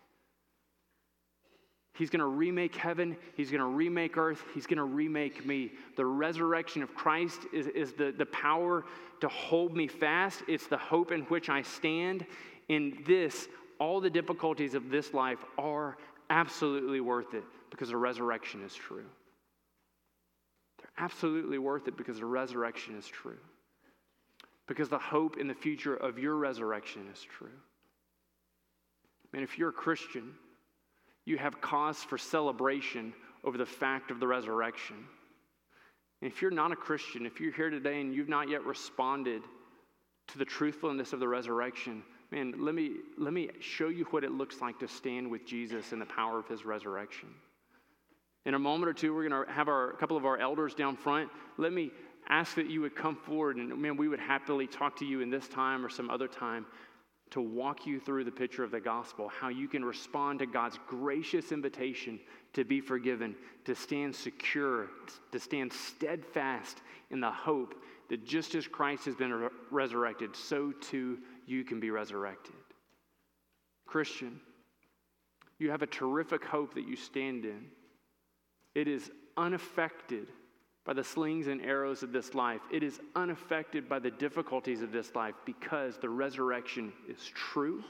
He's 2.01 2.09
going 2.09 2.21
to 2.21 2.25
remake 2.25 2.75
heaven. 2.75 3.15
He's 3.37 3.51
going 3.51 3.59
to 3.59 3.67
remake 3.67 4.17
earth. 4.17 4.43
He's 4.55 4.65
going 4.65 4.79
to 4.79 4.85
remake 4.85 5.45
me. 5.45 5.73
The 5.97 6.03
resurrection 6.03 6.81
of 6.81 6.95
Christ 6.95 7.41
is, 7.53 7.67
is 7.67 7.93
the, 7.93 8.11
the 8.11 8.25
power 8.25 8.85
to 9.19 9.27
hold 9.27 9.77
me 9.77 9.87
fast. 9.87 10.41
It's 10.47 10.65
the 10.65 10.79
hope 10.79 11.11
in 11.11 11.21
which 11.25 11.47
I 11.47 11.61
stand. 11.61 12.25
In 12.69 13.03
this, 13.05 13.47
all 13.77 14.01
the 14.01 14.09
difficulties 14.09 14.73
of 14.73 14.89
this 14.89 15.13
life 15.13 15.45
are 15.59 15.95
absolutely 16.31 17.01
worth 17.01 17.35
it 17.35 17.43
because 17.69 17.89
the 17.89 17.97
resurrection 17.97 18.63
is 18.63 18.73
true. 18.73 19.05
They're 20.79 21.05
absolutely 21.05 21.59
worth 21.59 21.87
it 21.87 21.97
because 21.97 22.17
the 22.17 22.25
resurrection 22.25 22.97
is 22.97 23.05
true. 23.05 23.37
Because 24.67 24.89
the 24.89 24.97
hope 24.97 25.37
in 25.37 25.47
the 25.47 25.53
future 25.53 25.97
of 25.97 26.17
your 26.17 26.33
resurrection 26.37 27.03
is 27.13 27.21
true. 27.21 27.59
And 29.35 29.43
if 29.43 29.59
you're 29.59 29.69
a 29.69 29.71
Christian, 29.71 30.31
you 31.25 31.37
have 31.37 31.61
cause 31.61 31.97
for 31.97 32.17
celebration 32.17 33.13
over 33.43 33.57
the 33.57 33.65
fact 33.65 34.11
of 34.11 34.19
the 34.19 34.27
resurrection. 34.27 34.97
And 36.21 36.31
if 36.31 36.41
you're 36.41 36.51
not 36.51 36.71
a 36.71 36.75
Christian, 36.75 37.25
if 37.25 37.39
you're 37.39 37.53
here 37.53 37.69
today 37.69 37.99
and 38.01 38.13
you've 38.13 38.29
not 38.29 38.49
yet 38.49 38.63
responded 38.63 39.41
to 40.27 40.37
the 40.37 40.45
truthfulness 40.45 41.13
of 41.13 41.19
the 41.19 41.27
resurrection, 41.27 42.03
man, 42.31 42.53
let 42.57 42.75
me, 42.75 42.97
let 43.17 43.33
me 43.33 43.49
show 43.59 43.89
you 43.89 44.05
what 44.11 44.23
it 44.23 44.31
looks 44.31 44.61
like 44.61 44.79
to 44.79 44.87
stand 44.87 45.29
with 45.29 45.45
Jesus 45.45 45.91
in 45.93 45.99
the 45.99 46.05
power 46.05 46.39
of 46.39 46.47
his 46.47 46.65
resurrection. 46.65 47.29
In 48.45 48.53
a 48.53 48.59
moment 48.59 48.89
or 48.89 48.93
two, 48.93 49.13
we're 49.13 49.27
going 49.27 49.45
to 49.45 49.51
have 49.51 49.67
our, 49.67 49.91
a 49.91 49.97
couple 49.97 50.17
of 50.17 50.25
our 50.25 50.37
elders 50.37 50.73
down 50.73 50.95
front. 50.95 51.29
Let 51.57 51.73
me 51.73 51.91
ask 52.29 52.55
that 52.55 52.69
you 52.69 52.81
would 52.81 52.95
come 52.95 53.15
forward 53.15 53.57
and, 53.57 53.75
man, 53.79 53.97
we 53.97 54.07
would 54.07 54.19
happily 54.19 54.67
talk 54.67 54.97
to 54.99 55.05
you 55.05 55.21
in 55.21 55.29
this 55.29 55.47
time 55.47 55.85
or 55.85 55.89
some 55.89 56.09
other 56.09 56.27
time 56.27 56.65
to 57.31 57.41
walk 57.41 57.85
you 57.85 57.99
through 57.99 58.25
the 58.25 58.31
picture 58.31 58.63
of 58.63 58.71
the 58.71 58.79
gospel, 58.79 59.29
how 59.29 59.47
you 59.47 59.67
can 59.67 59.83
respond 59.83 60.39
to 60.39 60.45
God's 60.45 60.77
gracious 60.87 61.51
invitation 61.51 62.19
to 62.53 62.65
be 62.65 62.81
forgiven, 62.81 63.35
to 63.65 63.73
stand 63.73 64.13
secure, 64.13 64.89
to 65.31 65.39
stand 65.39 65.71
steadfast 65.71 66.81
in 67.09 67.21
the 67.21 67.31
hope 67.31 67.75
that 68.09 68.25
just 68.25 68.53
as 68.55 68.67
Christ 68.67 69.05
has 69.05 69.15
been 69.15 69.33
re- 69.33 69.49
resurrected, 69.69 70.35
so 70.35 70.73
too 70.73 71.19
you 71.45 71.63
can 71.63 71.79
be 71.79 71.89
resurrected. 71.89 72.53
Christian, 73.87 74.39
you 75.57 75.71
have 75.71 75.81
a 75.81 75.87
terrific 75.87 76.43
hope 76.43 76.73
that 76.73 76.87
you 76.87 76.97
stand 76.97 77.45
in. 77.45 77.65
It 78.75 78.89
is 78.89 79.09
unaffected 79.37 80.27
by 80.85 80.93
the 80.93 81.03
slings 81.03 81.47
and 81.47 81.61
arrows 81.61 82.03
of 82.03 82.11
this 82.11 82.33
life. 82.33 82.61
It 82.71 82.83
is 82.83 82.99
unaffected 83.15 83.87
by 83.87 83.99
the 83.99 84.11
difficulties 84.11 84.81
of 84.81 84.91
this 84.91 85.13
life 85.13 85.35
because 85.45 85.97
the 85.97 86.09
resurrection 86.09 86.91
is 87.07 87.31
true. 87.33 87.83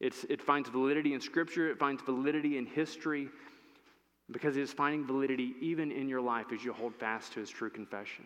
It's, 0.00 0.24
it 0.28 0.42
finds 0.42 0.68
validity 0.68 1.14
in 1.14 1.20
Scripture, 1.20 1.70
it 1.70 1.78
finds 1.78 2.02
validity 2.02 2.58
in 2.58 2.66
history, 2.66 3.28
because 4.30 4.56
it 4.56 4.62
is 4.62 4.72
finding 4.72 5.06
validity 5.06 5.54
even 5.60 5.92
in 5.92 6.08
your 6.08 6.20
life 6.20 6.46
as 6.52 6.64
you 6.64 6.72
hold 6.72 6.94
fast 6.94 7.32
to 7.34 7.40
His 7.40 7.50
true 7.50 7.70
confession. 7.70 8.24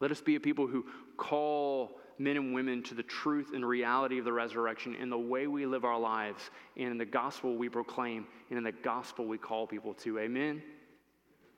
Let 0.00 0.10
us 0.10 0.20
be 0.20 0.36
a 0.36 0.40
people 0.40 0.66
who 0.66 0.84
call 1.16 1.98
men 2.18 2.36
and 2.36 2.54
women 2.54 2.82
to 2.84 2.94
the 2.94 3.02
truth 3.02 3.52
and 3.54 3.66
reality 3.66 4.18
of 4.18 4.24
the 4.24 4.32
resurrection 4.32 4.94
in 4.94 5.10
the 5.10 5.18
way 5.18 5.46
we 5.46 5.64
live 5.64 5.84
our 5.84 5.98
lives 5.98 6.50
and 6.76 6.88
in 6.88 6.98
the 6.98 7.04
gospel 7.04 7.56
we 7.56 7.68
proclaim 7.68 8.26
and 8.50 8.58
in 8.58 8.64
the 8.64 8.72
gospel 8.72 9.26
we 9.26 9.38
call 9.38 9.66
people 9.66 9.94
to. 9.94 10.18
Amen. 10.18 10.62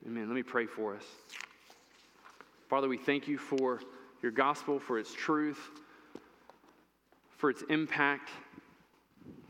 Amen. 0.07 0.29
Let 0.29 0.35
me 0.35 0.43
pray 0.43 0.67
for 0.67 0.95
us. 0.95 1.05
Father, 2.69 2.89
we 2.89 2.99
thank 2.99 3.27
you 3.27 3.39
for 3.39 3.81
your 4.23 4.33
gospel, 4.33 4.79
for 4.79 4.99
its 4.99 5.15
truth, 5.15 5.71
for 7.39 7.49
its 7.49 7.63
impact. 7.71 8.29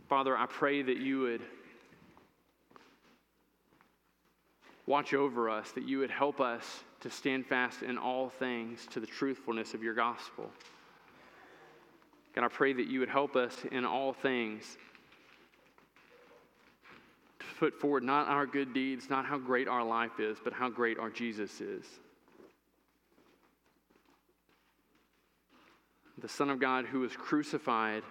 Father, 0.09 0.37
I 0.37 0.47
pray 0.47 0.83
that 0.83 0.99
you 0.99 1.21
would 1.21 1.43
watch 4.87 5.12
over 5.12 5.51
us, 5.51 5.73
that 5.73 5.88
you 5.88 5.99
would 5.99 6.11
help 6.11 6.40
us 6.40 6.85
to 7.01 7.11
stand 7.11 7.47
fast 7.47 7.83
in 7.83 7.99
all 7.99 8.29
things 8.29 8.87
to 8.93 9.01
the 9.01 9.07
truthfulness 9.07 9.75
of 9.75 9.83
your 9.83 9.95
gospel. 9.95 10.51
God, 12.35 12.45
I 12.45 12.49
pray 12.49 12.73
that 12.73 12.87
you 12.87 13.01
would 13.01 13.09
help 13.09 13.35
us 13.35 13.57
in 13.73 13.85
all 13.85 14.12
things 14.12 14.77
put 17.59 17.81
forward 17.81 18.03
not 18.03 18.29
our 18.29 18.47
good 18.47 18.73
deeds, 18.73 19.09
not 19.11 19.27
how 19.27 19.38
great 19.38 19.69
our 19.69 19.85
life 19.85 20.19
is, 20.19 20.38
but 20.43 20.53
how 20.53 20.69
great 20.69 20.99
our 20.99 21.11
Jesus 21.11 21.61
is. 21.61 21.85
The 26.19 26.29
Son 26.29 26.51
of 26.51 26.61
God 26.61 26.87
who 26.87 27.01
was 27.01 27.14
crucified 27.17 28.03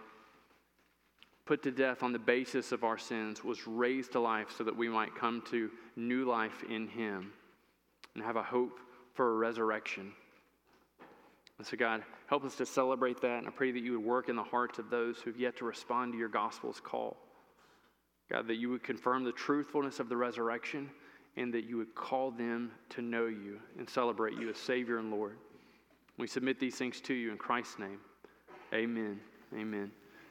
put 1.46 1.64
to 1.64 1.72
death 1.72 2.04
on 2.04 2.14
the 2.14 2.20
basis 2.20 2.72
of 2.72 2.84
our 2.84 2.98
sins, 2.98 3.44
was 3.44 3.68
raised 3.68 4.14
to 4.14 4.20
life 4.20 4.48
so 4.58 4.64
that 4.64 4.76
we 4.76 4.88
might 4.88 5.14
come 5.16 5.44
to 5.52 5.70
new 5.96 6.26
life 6.26 6.64
in 6.70 6.88
him 6.88 7.34
and 8.16 8.24
have 8.24 8.38
a 8.38 8.44
hope 8.44 8.80
for 9.14 9.32
a 9.32 9.34
resurrection. 9.36 10.14
And 11.58 11.68
so, 11.68 11.78
God, 11.78 12.04
help 12.28 12.46
us 12.46 12.56
to 12.56 12.66
celebrate 12.66 13.22
that. 13.22 13.40
And 13.40 13.48
I 13.48 13.52
pray 13.52 13.72
that 13.72 13.84
you 13.84 13.92
would 13.94 14.06
work 14.06 14.30
in 14.30 14.36
the 14.36 14.44
hearts 14.44 14.80
of 14.80 14.90
those 14.90 15.20
who 15.20 15.32
have 15.32 15.40
yet 15.40 15.58
to 15.58 15.66
respond 15.66 16.14
to 16.14 16.18
your 16.18 16.30
gospel's 16.30 16.80
call. 16.80 17.18
God, 18.32 18.48
that 18.48 18.56
you 18.56 18.70
would 18.70 18.84
confirm 18.84 19.24
the 19.24 19.32
truthfulness 19.32 20.00
of 20.00 20.10
the 20.10 20.18
resurrection 20.18 20.90
and 21.36 21.54
that 21.54 21.66
you 21.66 21.78
would 21.78 21.94
call 21.96 22.32
them 22.32 22.72
to 22.90 23.02
know 23.02 23.26
you 23.26 23.60
and 23.78 23.90
celebrate 23.90 24.38
you 24.38 24.50
as 24.50 24.58
Savior 24.58 25.00
and 25.00 25.12
Lord. 25.12 25.38
We 26.18 26.28
submit 26.28 26.60
these 26.60 26.76
things 26.76 27.02
to 27.02 27.14
you 27.14 27.32
in 27.32 27.38
Christ's 27.38 27.80
name. 27.80 28.00
Amen. 28.74 29.20
Amen. 29.54 29.92